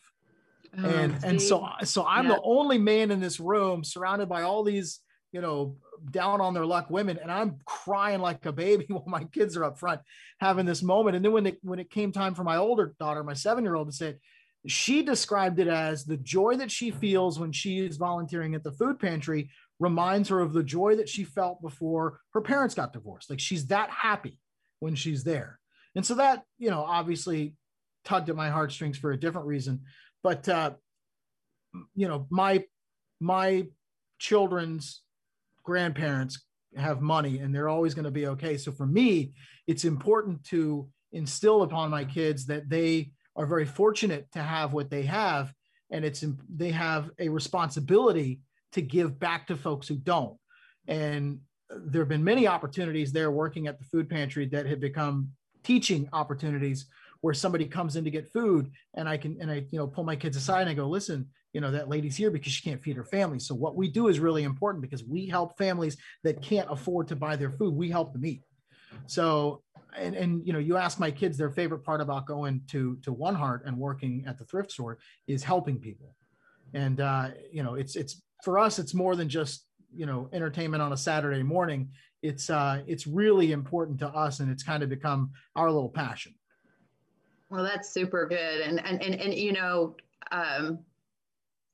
[0.76, 1.28] Oh, and see?
[1.28, 2.34] and so so I'm yeah.
[2.34, 5.00] the only man in this room surrounded by all these
[5.32, 5.76] you know
[6.10, 9.64] down on their luck women and i'm crying like a baby while my kids are
[9.64, 10.00] up front
[10.40, 11.16] having this moment.
[11.16, 13.74] And then when it when it came time for my older daughter my seven year
[13.74, 14.16] old to say
[14.66, 18.72] she described it as the joy that she feels when she is volunteering at the
[18.72, 23.30] food pantry reminds her of the joy that she felt before her parents got divorced.
[23.30, 24.38] Like she's that happy
[24.80, 25.60] when she's there.
[25.94, 27.54] And so that you know obviously
[28.04, 29.82] tugged at my heartstrings for a different reason.
[30.22, 30.72] But uh
[31.94, 32.64] you know my
[33.20, 33.66] my
[34.18, 35.02] children's
[35.68, 36.46] grandparents
[36.76, 38.56] have money and they're always going to be okay.
[38.56, 39.34] So for me,
[39.66, 44.88] it's important to instill upon my kids that they are very fortunate to have what
[44.88, 45.52] they have
[45.90, 48.40] and it's they have a responsibility
[48.72, 50.38] to give back to folks who don't.
[50.86, 55.28] And there have been many opportunities there working at the food pantry that have become
[55.64, 56.86] teaching opportunities
[57.20, 60.04] where somebody comes in to get food and I can and I you know pull
[60.04, 61.28] my kids aside and I go listen
[61.58, 63.40] you know that lady's here because she can't feed her family.
[63.40, 67.16] So what we do is really important because we help families that can't afford to
[67.16, 67.74] buy their food.
[67.74, 68.44] We help them eat.
[69.08, 69.64] So
[69.96, 73.12] and, and you know you ask my kids their favorite part about going to to
[73.12, 76.14] one heart and working at the thrift store is helping people.
[76.74, 80.80] And uh, you know it's it's for us it's more than just you know entertainment
[80.80, 81.90] on a saturday morning.
[82.22, 86.36] It's uh it's really important to us and it's kind of become our little passion.
[87.50, 88.60] Well that's super good.
[88.60, 89.96] And and and, and you know
[90.30, 90.84] um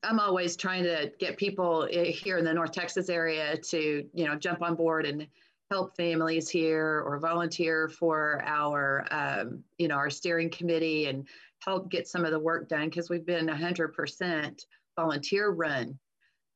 [0.04, 4.36] I'm always trying to get people here in the North Texas area to, you know,
[4.36, 5.26] jump on board and
[5.70, 11.26] help families here or volunteer for our, um, you know, our steering committee and
[11.60, 14.64] help get some of the work done because we've been 100%
[14.96, 15.98] volunteer run.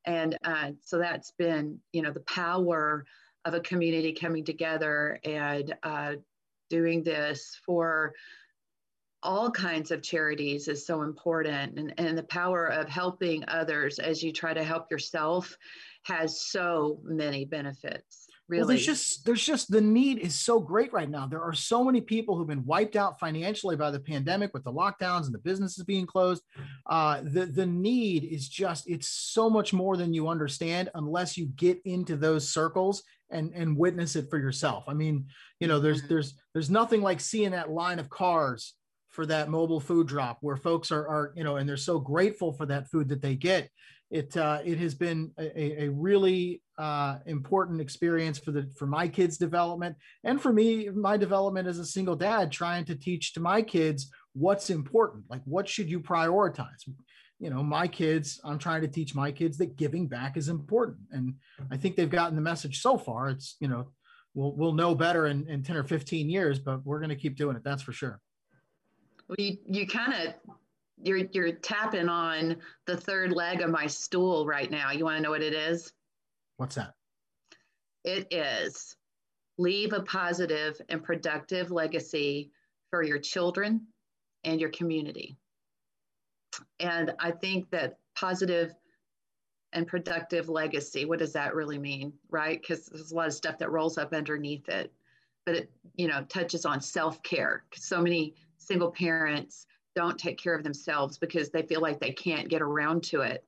[0.05, 3.05] And uh, so that's been, you know, the power
[3.45, 6.13] of a community coming together and uh,
[6.69, 8.13] doing this for
[9.23, 14.23] all kinds of charities is so important and, and the power of helping others as
[14.23, 15.57] you try to help yourself
[16.03, 20.91] has so many benefits really well, there's just there's just the need is so great
[20.91, 21.27] right now.
[21.27, 24.73] There are so many people who've been wiped out financially by the pandemic with the
[24.73, 26.43] lockdowns and the businesses being closed.
[26.87, 31.45] Uh, the the need is just it's so much more than you understand unless you
[31.55, 34.83] get into those circles and and witness it for yourself.
[34.87, 35.27] I mean
[35.59, 36.09] you know there's mm-hmm.
[36.09, 38.73] there's there's nothing like seeing that line of cars
[39.09, 42.53] for that mobile food drop where folks are, are you know and they're so grateful
[42.53, 43.69] for that food that they get.
[44.11, 49.07] It uh, it has been a, a really uh, important experience for the for my
[49.07, 53.39] kids development and for me my development as a single dad trying to teach to
[53.39, 56.87] my kids what's important like what should you prioritize?
[57.39, 60.99] You know my kids i'm trying to teach my kids that giving back is important
[61.11, 61.35] and
[61.71, 63.29] i think they've gotten the message so far.
[63.29, 63.91] It's you know
[64.33, 67.37] we'll we'll know better in, in 10 or 15 years but we're going to keep
[67.37, 68.19] doing it that's for sure
[69.37, 70.33] you, you kind of
[71.01, 74.91] you're you're tapping on the third leg of my stool right now.
[74.91, 75.93] You want to know what it is?
[76.57, 76.95] What's that?
[78.03, 78.95] It is
[79.57, 82.51] leave a positive and productive legacy
[82.89, 83.85] for your children
[84.45, 85.37] and your community.
[86.79, 88.73] And I think that positive
[89.73, 92.13] and productive legacy, what does that really mean?
[92.29, 92.59] Right?
[92.59, 94.91] Because there's a lot of stuff that rolls up underneath it.
[95.45, 97.63] But it, you know, touches on self-care.
[97.73, 98.35] So many
[98.69, 99.65] single parents
[99.95, 103.43] don't take care of themselves because they feel like they can't get around to it.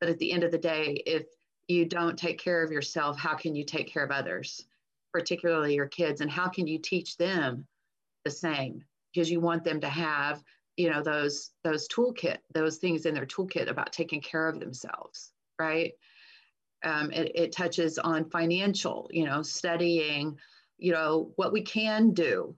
[0.00, 1.26] But at the end of the day, if
[1.66, 4.66] you don't take care of yourself, how can you take care of others,
[5.12, 6.20] particularly your kids?
[6.20, 7.66] And how can you teach them
[8.24, 8.84] the same?
[9.12, 10.42] Because you want them to have,
[10.76, 15.32] you know, those those toolkit, those things in their toolkit about taking care of themselves,
[15.58, 15.92] right?
[16.84, 20.36] Um, it, it touches on financial, you know, studying,
[20.76, 22.54] you know, what we can do.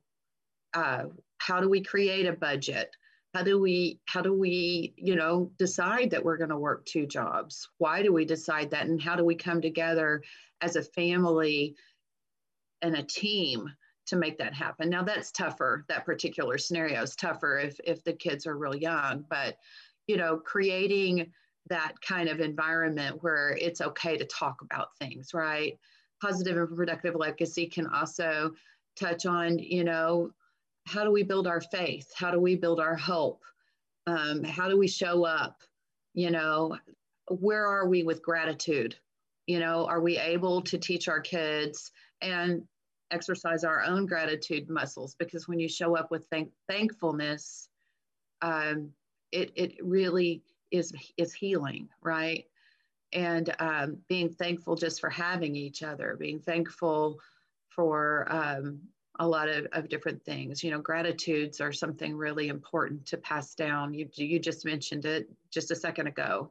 [0.74, 1.04] Uh,
[1.38, 2.94] how do we create a budget?
[3.34, 7.06] How do we, how do we, you know, decide that we're going to work two
[7.06, 7.68] jobs?
[7.78, 8.86] Why do we decide that?
[8.86, 10.22] And how do we come together
[10.60, 11.76] as a family
[12.82, 13.70] and a team
[14.08, 14.88] to make that happen.
[14.88, 15.84] Now that's tougher.
[15.88, 19.56] That particular scenario is tougher if if the kids are real young, but
[20.06, 21.30] you know, creating
[21.68, 25.78] that kind of environment where it's okay to talk about things, right?
[26.22, 28.52] Positive and productive legacy can also
[28.98, 30.30] touch on, you know,
[30.88, 32.10] how do we build our faith?
[32.16, 33.42] How do we build our hope?
[34.06, 35.60] Um, how do we show up?
[36.14, 36.76] You know,
[37.28, 38.96] where are we with gratitude?
[39.46, 41.90] You know, are we able to teach our kids
[42.22, 42.62] and
[43.10, 47.68] exercise our own gratitude muscles because when you show up with thank- thankfulness
[48.42, 48.90] um,
[49.32, 52.44] it, it really is is healing right
[53.14, 57.18] and um, being thankful just for having each other being thankful
[57.70, 58.78] for um,
[59.20, 63.54] a lot of, of different things you know gratitudes are something really important to pass
[63.54, 66.50] down you, you just mentioned it just a second ago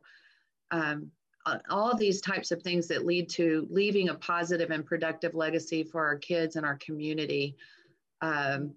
[0.71, 1.11] um,
[1.69, 6.05] all these types of things that lead to leaving a positive and productive legacy for
[6.05, 7.55] our kids and our community
[8.21, 8.73] um,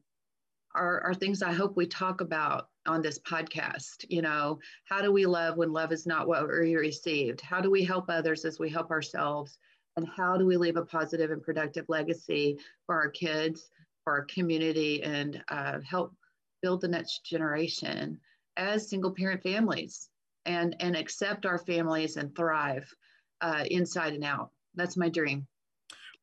[0.74, 4.04] are, are things I hope we talk about on this podcast.
[4.08, 7.40] You know, how do we love when love is not what we received?
[7.40, 9.58] How do we help others as we help ourselves?
[9.96, 13.70] And how do we leave a positive and productive legacy for our kids,
[14.04, 16.14] for our community, and uh, help
[16.62, 18.18] build the next generation
[18.56, 20.10] as single parent families?
[20.46, 22.92] and and accept our families and thrive
[23.40, 24.50] uh, inside and out.
[24.74, 25.46] That's my dream.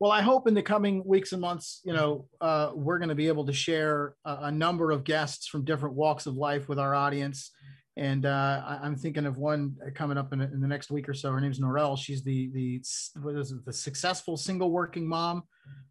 [0.00, 3.16] Well, I hope in the coming weeks and months, you know, uh, we're going to
[3.16, 6.78] be able to share a, a, number of guests from different walks of life with
[6.78, 7.50] our audience.
[7.98, 11.14] And uh, I, am thinking of one coming up in, in, the next week or
[11.14, 11.32] so.
[11.32, 11.98] Her name's Norel.
[11.98, 12.80] She's the the
[13.20, 15.42] what is it, the successful single working mom.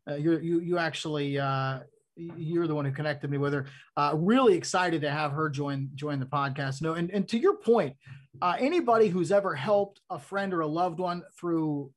[0.09, 1.79] Uh, you you you actually uh,
[2.15, 3.65] you're the one who connected me with her.
[3.97, 6.81] Uh, really excited to have her join join the podcast.
[6.81, 7.93] No, and, and to your point,
[8.41, 11.91] uh, anybody who's ever helped a friend or a loved one through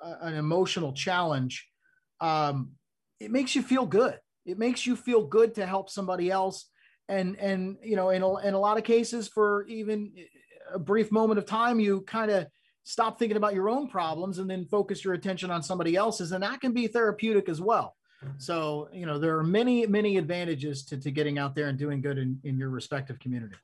[0.00, 1.66] a, an emotional challenge,
[2.20, 2.70] um,
[3.18, 4.18] it makes you feel good.
[4.44, 6.70] It makes you feel good to help somebody else.
[7.08, 10.22] And and you know, in a, in a lot of cases, for even eh,
[10.74, 12.46] a brief moment of time, you kind of
[12.82, 16.42] stop thinking about your own problems and then focus your attention on somebody else's, and
[16.42, 17.96] that can be therapeutic as well.
[18.38, 22.00] So, you know, there are many, many advantages to, to getting out there and doing
[22.00, 23.54] good in, in your respective community.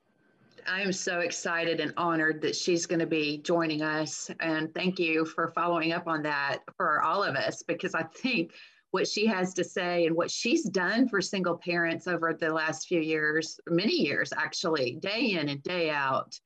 [0.67, 4.29] I am so excited and honored that she's going to be joining us.
[4.39, 8.53] And thank you for following up on that for all of us, because I think
[8.93, 12.87] what she has to say and what she's done for single parents over the last
[12.87, 16.39] few years, many years actually, day in and day out,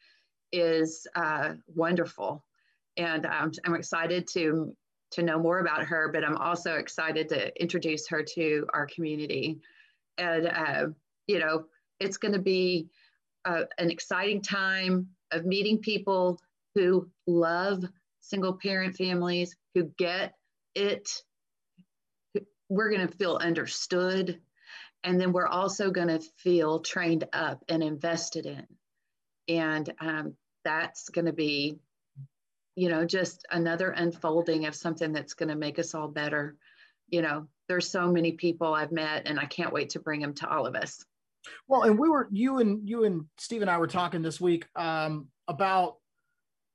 [0.54, 2.42] is uh, wonderful.
[2.96, 4.74] And um, I'm excited to
[5.12, 9.60] to know more about her, but I'm also excited to introduce her to our community.
[10.18, 10.88] And, uh,
[11.28, 11.66] you know,
[12.00, 12.88] it's going to be
[13.44, 16.40] uh, an exciting time of meeting people
[16.76, 17.84] who love
[18.22, 20.34] single parent families, who get
[20.76, 21.10] it.
[22.70, 24.40] We're going to feel understood.
[25.04, 28.68] And then we're also going to feel trained up and invested in.
[29.48, 31.80] And um, that's going to be
[32.78, 36.56] you know, just another unfolding of something that's going to make us all better.
[37.10, 40.36] You know, there's so many people I've met, and I can't wait to bring them
[40.36, 41.04] to all of us.
[41.68, 44.68] Well, and we were you and you and Steve and I were talking this week
[44.76, 45.96] um, about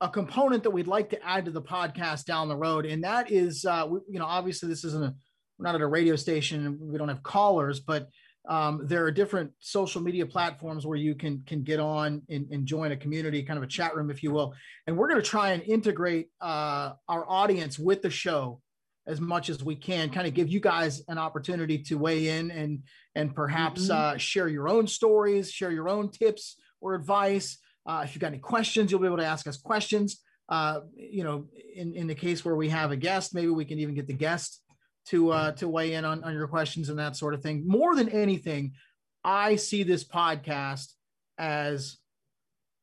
[0.01, 3.31] a component that we'd like to add to the podcast down the road, and that
[3.31, 5.15] is, uh, we, you know, obviously this isn't a
[5.63, 8.09] we're not at a radio station, we don't have callers, but
[8.49, 12.67] um, there are different social media platforms where you can can get on and, and,
[12.67, 14.53] join a community, kind of a chat room, if you will.
[14.89, 18.61] And we're going to try and integrate uh, our audience with the show
[19.07, 22.51] as much as we can, kind of give you guys an opportunity to weigh in
[22.51, 22.83] and
[23.15, 24.17] and perhaps mm-hmm.
[24.17, 27.59] uh, share your own stories, share your own tips or advice.
[27.87, 30.21] Uh, if you've got any questions, you'll be able to ask us questions.
[30.49, 31.47] Uh, you know,
[31.77, 34.13] in, in the case where we have a guest, maybe we can even get the
[34.13, 34.63] guest
[35.07, 37.65] to uh, to weigh in on, on your questions and that sort of thing.
[37.67, 38.73] More than anything,
[39.25, 40.93] I see this podcast
[41.39, 41.99] as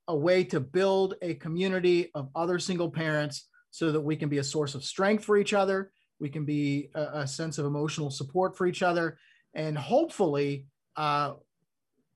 [0.07, 4.39] a way to build a community of other single parents so that we can be
[4.39, 5.91] a source of strength for each other.
[6.19, 9.17] We can be a, a sense of emotional support for each other.
[9.53, 10.65] And hopefully,
[10.95, 11.33] uh,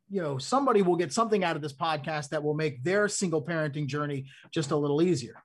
[0.10, 3.43] you know, somebody will get something out of this podcast that will make their single
[3.43, 5.43] parenting journey just a little easier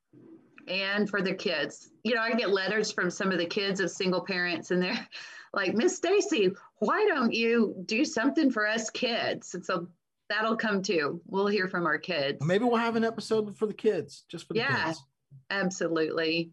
[0.69, 1.91] and for the kids.
[2.05, 5.09] You know, I get letters from some of the kids of single parents, and they're
[5.53, 9.55] like, Miss Stacie, why don't you do something for us kids?
[9.55, 9.89] And so
[10.29, 11.21] that'll come too.
[11.27, 12.45] We'll hear from our kids.
[12.45, 15.05] Maybe we'll have an episode for the kids, just for the yeah, kids.
[15.51, 16.51] absolutely.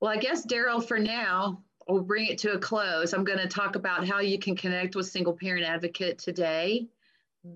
[0.00, 3.12] Well, I guess, Darrell, for now, we'll bring it to a close.
[3.12, 6.86] I'm going to talk about how you can connect with Single Parent Advocate today.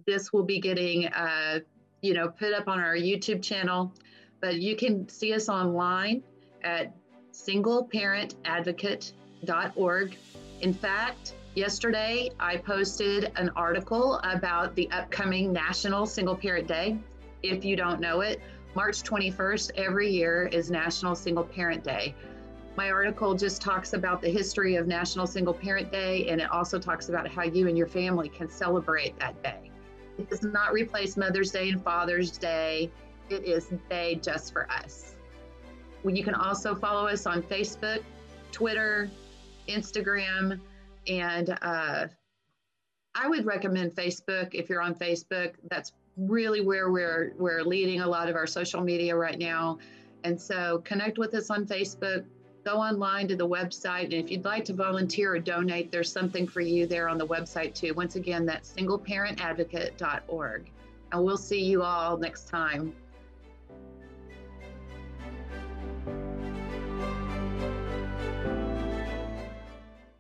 [0.06, 1.60] This will be getting, uh,
[2.00, 3.92] you know, put up on our YouTube channel,
[4.40, 6.22] but you can see us online
[6.62, 6.94] at
[7.32, 10.16] singleparentadvocate.org.
[10.60, 16.98] In fact, yesterday I posted an article about the upcoming National Single Parent Day.
[17.42, 18.42] If you don't know it,
[18.74, 22.14] March 21st every year is National Single Parent Day.
[22.76, 26.78] My article just talks about the history of National Single Parent Day and it also
[26.78, 29.70] talks about how you and your family can celebrate that day.
[30.18, 32.90] It does not replace Mother's Day and Father's Day.
[33.30, 35.14] It is day just for us.
[36.04, 38.02] You can also follow us on Facebook,
[38.52, 39.10] Twitter,
[39.68, 40.60] Instagram,
[41.06, 42.08] and uh,
[43.14, 45.54] I would recommend Facebook if you're on Facebook.
[45.70, 49.78] That's really where we're we're leading a lot of our social media right now.
[50.24, 52.24] And so connect with us on Facebook,
[52.64, 54.04] go online to the website.
[54.04, 57.26] And if you'd like to volunteer or donate, there's something for you there on the
[57.26, 57.94] website too.
[57.94, 60.70] Once again, that's singleparentadvocate.org.
[61.12, 62.92] And we'll see you all next time.